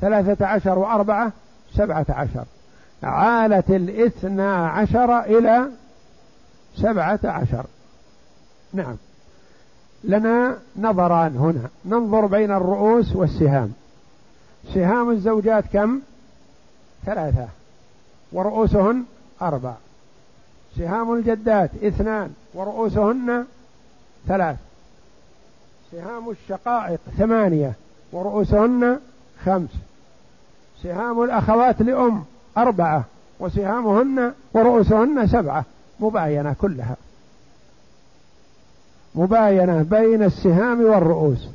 ثلاثة 0.00 0.46
عشر 0.46 0.78
وأربعة 0.78 1.32
سبعة 1.74 2.06
عشر. 2.08 2.44
عالت 3.02 3.70
الاثنى 3.70 4.42
عشر 4.42 5.20
إلى 5.20 5.70
سبعة 6.76 7.20
عشر. 7.24 7.66
نعم. 8.72 8.96
لنا 10.04 10.58
نظران 10.76 11.36
هنا. 11.36 11.68
ننظر 11.84 12.26
بين 12.26 12.50
الرؤوس 12.50 13.16
والسهام. 13.16 13.72
سهام 14.74 15.10
الزوجات 15.10 15.64
كم؟ 15.72 16.00
ثلاثة. 17.06 17.48
ورؤوسهن 18.32 19.04
أربع 19.42 19.74
سهام 20.76 21.12
الجدات 21.14 21.70
اثنان 21.82 22.34
ورؤوسهن 22.54 23.44
ثلاث. 24.28 24.56
سهام 25.92 26.30
الشقائق 26.30 27.00
ثمانية 27.18 27.72
ورؤوسهن 28.12 28.98
خمس. 29.44 29.70
سهام 30.82 31.22
الأخوات 31.22 31.82
لأم 31.82 32.24
أربعة 32.58 33.04
وسهامهن 33.40 34.32
ورؤوسهن 34.54 35.26
سبعة. 35.26 35.64
مباينة 36.00 36.56
كلها. 36.60 36.96
مباينة 39.14 39.82
بين 39.82 40.22
السهام 40.22 40.84
والرؤوس. 40.84 41.48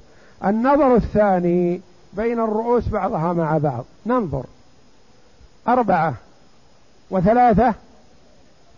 النظر 0.46 0.96
الثاني 0.96 1.82
بين 2.14 2.40
الرؤوس 2.40 2.88
بعضها 2.88 3.34
مع 3.34 3.58
بعض. 3.58 3.86
ننظر. 4.06 4.46
أربعة 5.68 6.14
وثلاثة 7.12 7.74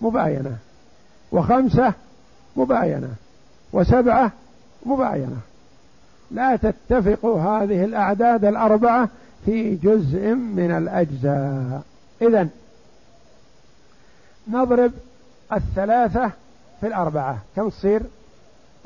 مباينة. 0.02 0.58
وخمسة 1.32 1.94
مباينة. 2.56 3.10
وسبعة 3.74 4.32
مباينة. 4.86 5.38
لا 6.32 6.56
تتفق 6.56 7.26
هذه 7.26 7.84
الأعداد 7.84 8.46
الأربعة 8.46 9.10
في 9.46 9.76
جزء 9.76 10.34
من 10.34 10.72
الأجزاء. 10.72 11.82
إذا 12.22 12.48
نضرب 14.48 14.92
الثلاثة 15.54 16.32
في 16.82 16.88
الأربعة. 16.88 17.42
كم 17.56 17.70
تصير؟ 17.70 18.02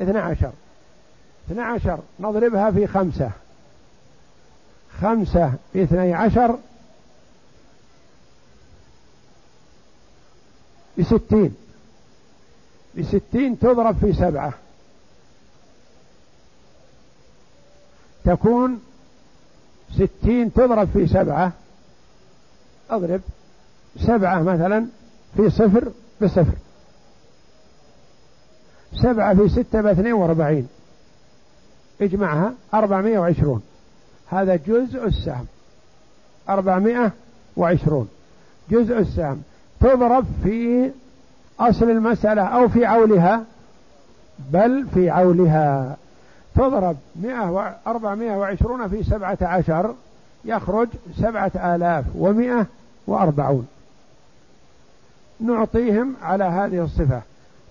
اثنى 0.02 0.20
عشر. 0.20 0.52
اثنى 1.48 1.62
عشر 1.62 2.00
نضربها 2.20 2.72
في 2.72 2.88
خمسة. 2.88 3.32
خمسة 5.02 5.54
في 5.74 5.84
اثني 5.84 6.14
عشر 6.14 6.58
بستين 10.98 11.56
بستين 12.98 13.60
تضرب 13.60 13.98
في 13.98 14.14
سبعة. 14.14 14.54
تكون 18.26 18.84
ستين 19.96 20.54
تضرب 20.54 20.90
في 20.94 21.08
سبعة. 21.08 21.52
أضرب 22.92 23.22
سبعة 24.00 24.42
مثلا 24.42 24.86
في 25.38 25.50
صفر 25.50 25.92
بصفر. 26.22 26.54
سبعة 29.04 29.36
في 29.36 29.50
ستة 29.50 29.82
باثنين 29.82 30.14
وأربعين. 30.14 30.68
اجمعها 32.02 32.54
أربعمائة 32.74 33.18
وعشرون. 33.18 33.62
هذا 34.30 34.56
جزء 34.56 35.08
السهم. 35.08 35.46
أربعمائة 36.50 37.12
وعشرون. 37.58 38.10
جزء 38.70 39.00
السهم. 39.00 39.42
تضرب 39.80 40.26
في 40.44 40.92
أصل 41.60 41.90
المسألة 41.90 42.42
أو 42.42 42.70
في 42.70 42.86
عولها. 42.86 43.44
بل 44.40 44.88
في 44.94 45.10
عولها. 45.10 45.98
تضرب 46.56 46.98
مئة 47.16 47.52
وأربعمائة 47.52 48.38
وعشرون 48.38 48.88
في 48.88 49.04
سبعة 49.04 49.38
عشر. 49.42 49.96
يخرج 50.46 50.88
سبعة 51.18 51.52
آلاف 51.76 52.06
ومئة 52.16 52.66
وأربعون. 53.08 53.68
نعطيهم 55.40 56.16
على 56.22 56.44
هذه 56.44 56.84
الصفة. 56.84 57.22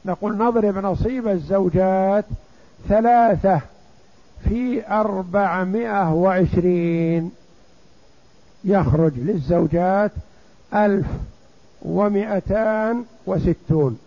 نقول 0.05 0.37
نضرب 0.39 0.79
نصيب 0.79 1.29
الزوجات 1.29 2.25
ثلاثة 2.89 3.61
في 4.49 4.89
أربعمائة 4.89 6.13
وعشرين. 6.13 7.31
يخرج 8.65 9.13
للزوجات 9.17 10.13
ألف 10.75 11.07
ومئتان 11.83 13.05
وستون. 13.27 13.99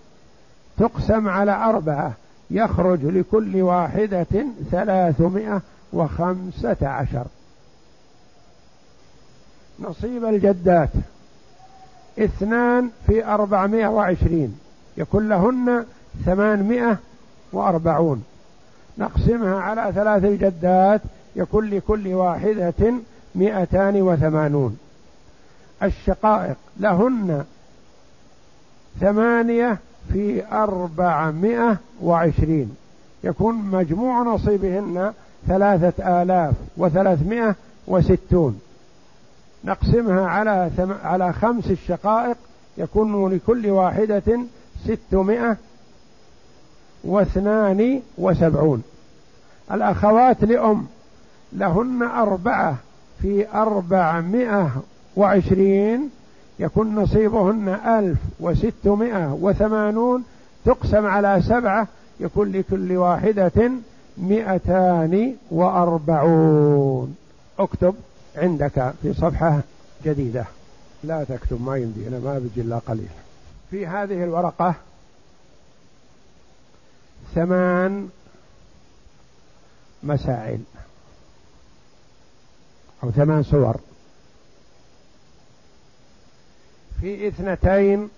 تقسم 0.78 1.28
على 1.28 1.52
أربعة. 1.52 2.14
يخرج 2.52 3.06
لكل 3.06 3.62
واحدة 3.62 4.46
ثلاثمائة 4.72 5.62
وخمسة 5.94 6.78
عشر. 6.82 7.26
نصيب 9.80 10.26
الجدات 10.26 10.90
اثنان 12.20 12.90
في 13.08 13.26
أربعمائة 13.26 13.88
وعشرين 13.88 14.60
يكون 14.98 15.30
لهن 15.30 15.86
ثمانمائة 16.26 16.98
وأربعون. 17.54 18.24
نقسمها 18.98 19.60
على 19.60 19.92
ثلاث 19.96 20.24
الجدات 20.26 21.02
يكون 21.36 21.70
لكل 21.70 22.08
واحدة 22.08 22.94
مئتان 23.36 24.02
وثمانون. 24.02 24.78
الشقائق 25.84 26.58
لهن 26.80 27.44
ثمانية 29.00 29.78
في 30.14 30.48
أربعمائة 30.52 31.78
وعشرين. 32.02 32.76
يكون 33.24 33.56
مجموع 33.56 34.24
نصيبهن 34.24 35.14
ثلاثة 35.48 36.22
آلاف 36.22 36.54
وثلاثمائة 36.78 37.56
وستون. 37.88 38.62
نقسمها 39.66 40.26
على 40.26 40.72
ثم... 40.78 40.92
على 41.04 41.34
خمس 41.34 41.72
الشقائق 41.72 42.38
يكون 42.78 43.34
لكل 43.34 43.70
واحدة 43.70 44.40
ستمائة 44.86 45.58
واثنان 47.04 48.02
وسبعون. 48.18 48.84
الأخوات 49.72 50.44
لأم 50.44 50.86
لهن 51.54 52.04
أربعة 52.04 52.76
في 53.22 53.48
أربعمائة 53.54 54.72
وعشرين 55.16 56.10
يكون 56.60 56.96
نصيبهن 56.96 57.70
ألف 57.70 58.18
وستمائة 58.40 59.38
وثمانون. 59.42 60.24
تقسم 60.66 61.06
على 61.06 61.42
سبعة 61.42 61.88
يكون 62.20 62.52
لكل 62.52 62.98
واحدة 62.98 63.72
مئتان 64.18 65.36
وأربعون. 65.52 67.16
اكتب. 67.60 67.96
عندك 68.36 68.94
في 69.02 69.14
صفحة 69.14 69.62
جديدة. 70.06 70.46
لا 71.04 71.24
تكتب 71.24 71.62
ما 71.62 71.78
يمدي 71.78 72.08
أنا 72.08 72.20
ما 72.20 72.40
بجي 72.40 72.62
إلا 72.62 72.80
قليل. 72.80 73.10
في 73.72 73.88
هذه 73.88 74.24
الورقة 74.24 74.76
ثمان 77.36 78.10
مسائل 80.04 80.60
أو 83.04 83.12
ثمان 83.12 83.44
صور. 83.44 83.80
في 87.02 87.28
اثنتين 87.28 88.10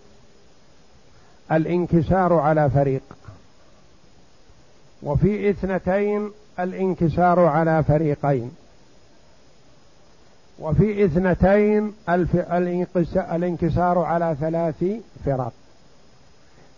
الانكسار 1.51 2.33
على 2.33 2.69
فريق. 2.69 3.01
وفي 5.03 5.49
اثنتين 5.49 6.31
الانكسار 6.59 7.39
على 7.39 7.83
فريقين. 7.83 8.55
وفي 10.59 11.05
اثنتين 11.05 11.93
الانكسار 13.31 13.99
على 13.99 14.35
ثلاث 14.39 14.83
فرق. 15.25 15.53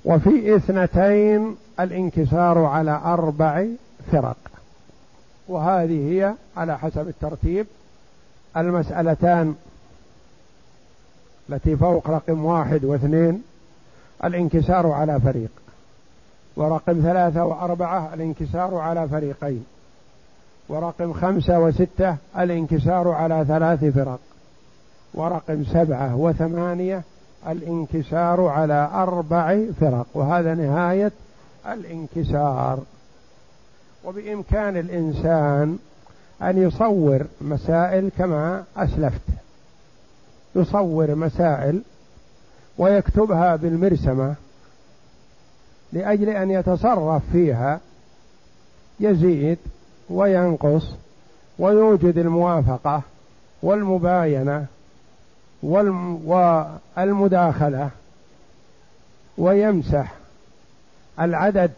وفي 0.05 0.55
اثنتين 0.55 1.55
الانكسار 1.79 2.65
على 2.65 3.01
أربع 3.05 3.65
فرق. 4.11 4.37
وهذه 5.47 6.11
هي 6.11 6.33
على 6.57 6.77
حسب 6.79 7.07
الترتيب 7.07 7.67
المسألتان 8.57 9.55
التي 11.49 11.77
فوق 11.77 12.09
رقم 12.09 12.45
واحد 12.45 12.85
واثنين 12.85 13.43
الانكسار 14.23 14.91
على 14.91 15.19
فريق. 15.19 15.51
ورقم 16.55 16.93
ثلاثة 16.93 17.45
وأربعة 17.45 18.13
الانكسار 18.13 18.75
على 18.75 19.07
فريقين. 19.07 19.65
ورقم 20.69 21.13
خمسة 21.13 21.59
وستة 21.59 22.15
الانكسار 22.37 23.07
على 23.07 23.45
ثلاث 23.47 23.85
فرق. 23.85 24.19
ورقم 25.13 25.63
سبعة 25.63 26.15
وثمانية 26.15 27.03
الانكسار 27.47 28.47
على 28.47 28.89
أربع 28.93 29.59
فرق. 29.79 30.07
وهذا 30.13 30.55
نهاية 30.55 31.11
الانكسار. 31.67 32.79
وبإمكان 34.03 34.77
الإنسان 34.77 35.77
أن 36.41 36.57
يصور 36.57 37.25
مسائل 37.41 38.09
كما 38.17 38.63
أسلفت. 38.77 39.21
يصور 40.55 41.15
مسائل 41.15 41.81
ويكتبها 42.77 43.55
بالمرسمة 43.55 44.35
لأجل 45.93 46.29
أن 46.29 46.51
يتصرف 46.51 47.23
فيها 47.31 47.79
يزيد 48.99 49.57
وينقص 50.09 50.83
ويوجد 51.59 52.17
الموافقة 52.17 53.01
والمباينة 53.63 54.65
والمداخلة 56.97 57.89
ويمسح 59.37 60.13
العدد 61.19 61.71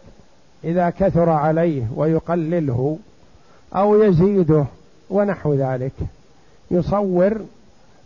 إذا 0.64 0.90
كثر 0.90 1.30
عليه 1.30 1.86
ويقلله 1.96 2.98
أو 3.74 4.02
يزيده 4.02 4.64
ونحو 5.10 5.54
ذلك. 5.54 5.92
يصور 6.70 7.40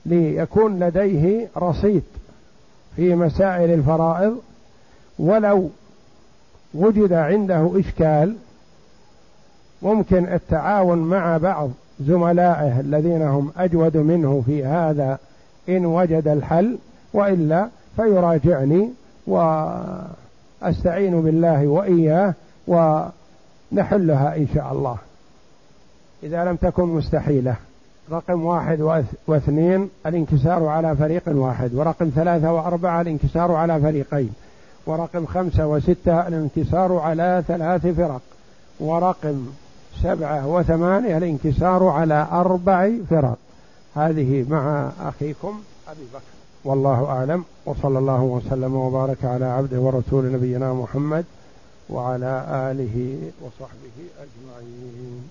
ليكون 0.07 0.79
لديه 0.79 1.49
رصيد 1.57 2.03
في 2.97 3.14
مسائل 3.14 3.70
الفرائض 3.70 4.39
ولو 5.18 5.70
وجد 6.75 7.12
عنده 7.12 7.81
إشكال 7.81 8.37
ممكن 9.85 10.32
التعاون 10.32 10.99
مع 10.99 11.37
بعض 11.37 11.70
زملائه 12.01 12.80
الذين 12.80 13.22
هم 13.22 13.53
أجود 13.57 13.97
منه 13.97 14.43
في 14.47 14.64
هذا 14.64 15.18
إن 15.68 15.87
وجد 15.87 16.28
الحل 16.28 16.78
وإلا 17.12 17.68
فيراجعني 17.97 18.91
وأستعين 19.26 21.20
بالله 21.22 21.66
وإياه 21.66 22.35
ونحلها 22.66 24.37
إن 24.37 24.47
شاء 24.55 24.72
الله. 24.72 24.97
إذا 26.22 26.45
لم 26.45 26.57
تكن 26.57 26.85
مستحيلة. 26.85 27.57
رقم 28.12 28.45
واحد 28.45 29.05
واثنين 29.26 29.91
الانكسار 30.07 30.66
على 30.66 30.97
فريق 30.97 31.22
واحد. 31.26 31.74
ورقم 31.74 32.11
ثلاثة 32.14 32.53
وأربعة 32.53 33.01
الانكسار 33.01 33.53
على 33.53 33.80
فريقين. 33.80 34.32
ورقم 34.87 35.26
خمسة 35.26 35.66
وستة 35.66 36.28
الانكسار 36.28 36.97
على 36.97 37.45
ثلاث 37.49 37.87
فرق. 37.87 38.20
ورقم 38.80 39.47
سبعة 40.03 40.47
وثمانية 40.47 41.18
الانكسار 41.18 41.84
على 41.84 42.26
أربع 42.32 42.90
فرق. 43.11 43.38
هذه 43.95 44.47
مع 44.49 44.90
أخيكم 45.01 45.61
أبي 45.88 46.05
بكر. 46.14 46.22
والله 46.64 47.05
أعلم. 47.05 47.45
وصلى 47.66 47.99
الله 47.99 48.22
وسلم 48.22 48.74
وبارك 48.74 49.24
على 49.24 49.45
عبده 49.45 49.80
ورسول 49.80 50.32
نبينا 50.32 50.72
محمد 50.72 51.24
وعلى 51.90 52.45
آله 52.51 53.18
وصحبه 53.42 53.97
أجمعين. 54.18 55.30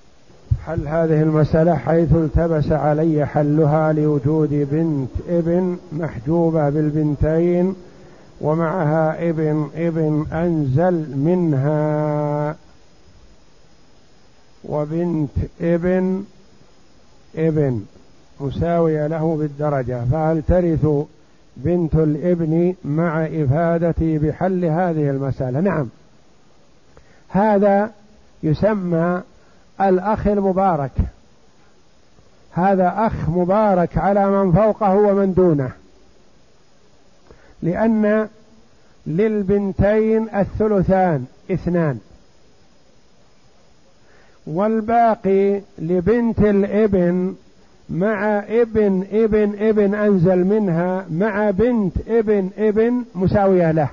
حل 0.66 0.88
هذه 0.88 1.22
المسألة 1.22 1.76
حيث 1.76 2.14
التبس 2.14 2.72
علي 2.72 3.26
حلها 3.26 3.94
لوجود 3.94 4.50
بنت 4.72 5.10
ابن 5.30 5.78
محجوبة 5.92 6.70
بالبنتين 6.70 7.76
ومعها 8.42 9.30
ابن 9.30 9.70
ابن 9.76 10.26
أنزل 10.34 11.18
منها. 11.18 12.56
وبنت 14.64 15.30
ابن 15.62 16.24
ابن 17.36 17.86
مساوية 18.40 19.08
له 19.08 19.36
بالدرجة 19.36 20.06
فهل 20.12 20.42
ترث 20.48 20.88
بنت 21.58 21.96
الابن 21.96 22.76
مع 22.86 23.26
إفادتي 23.26 24.18
بحل 24.18 24.66
هذه 24.66 25.10
المسألة؟ 25.10 25.60
نعم. 25.60 25.90
هذا 27.30 27.92
يسمى 28.44 29.22
الأخ 29.82 30.28
المبارك. 30.28 30.92
هذا 32.52 32.94
أخ 32.98 33.30
مبارك 33.30 33.98
على 33.98 34.30
من 34.30 34.52
فوقه 34.52 34.96
ومن 34.96 35.34
دونه. 35.34 35.72
لأن 37.62 38.30
للبنتين 39.08 40.30
الثلثان 40.36 41.26
اثنان. 41.52 42.00
والباقي 44.48 45.62
لبنت 45.80 46.40
الابن 46.40 47.36
مع 47.90 48.40
ابن 48.40 49.06
ابن 49.12 49.56
ابن 49.60 49.96
أنزل 49.96 50.46
منها 50.46 51.06
مع 51.12 51.50
بنت 51.50 51.94
ابن 52.08 52.50
ابن 52.58 53.04
مساوية 53.16 53.72
له 53.72 53.90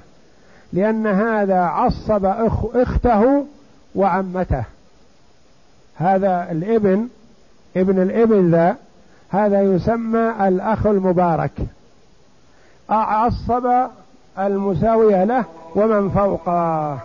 لأن 0.73 1.07
هذا 1.07 1.61
عصب 1.61 2.25
أخ 2.25 2.65
أخته 2.75 3.47
وعمته. 3.95 4.65
هذا 5.97 6.49
الابن 6.51 7.09
ابن 7.77 8.03
الابن 8.03 8.51
ذا 8.51 8.77
هذا 9.29 9.63
يسمى 9.63 10.35
الأخ 10.49 10.87
المبارك. 10.87 11.53
عصب 12.91 13.87
المساوية 14.39 15.25
له 15.25 15.45
ومن 15.77 16.11
فوقه. 16.11 16.99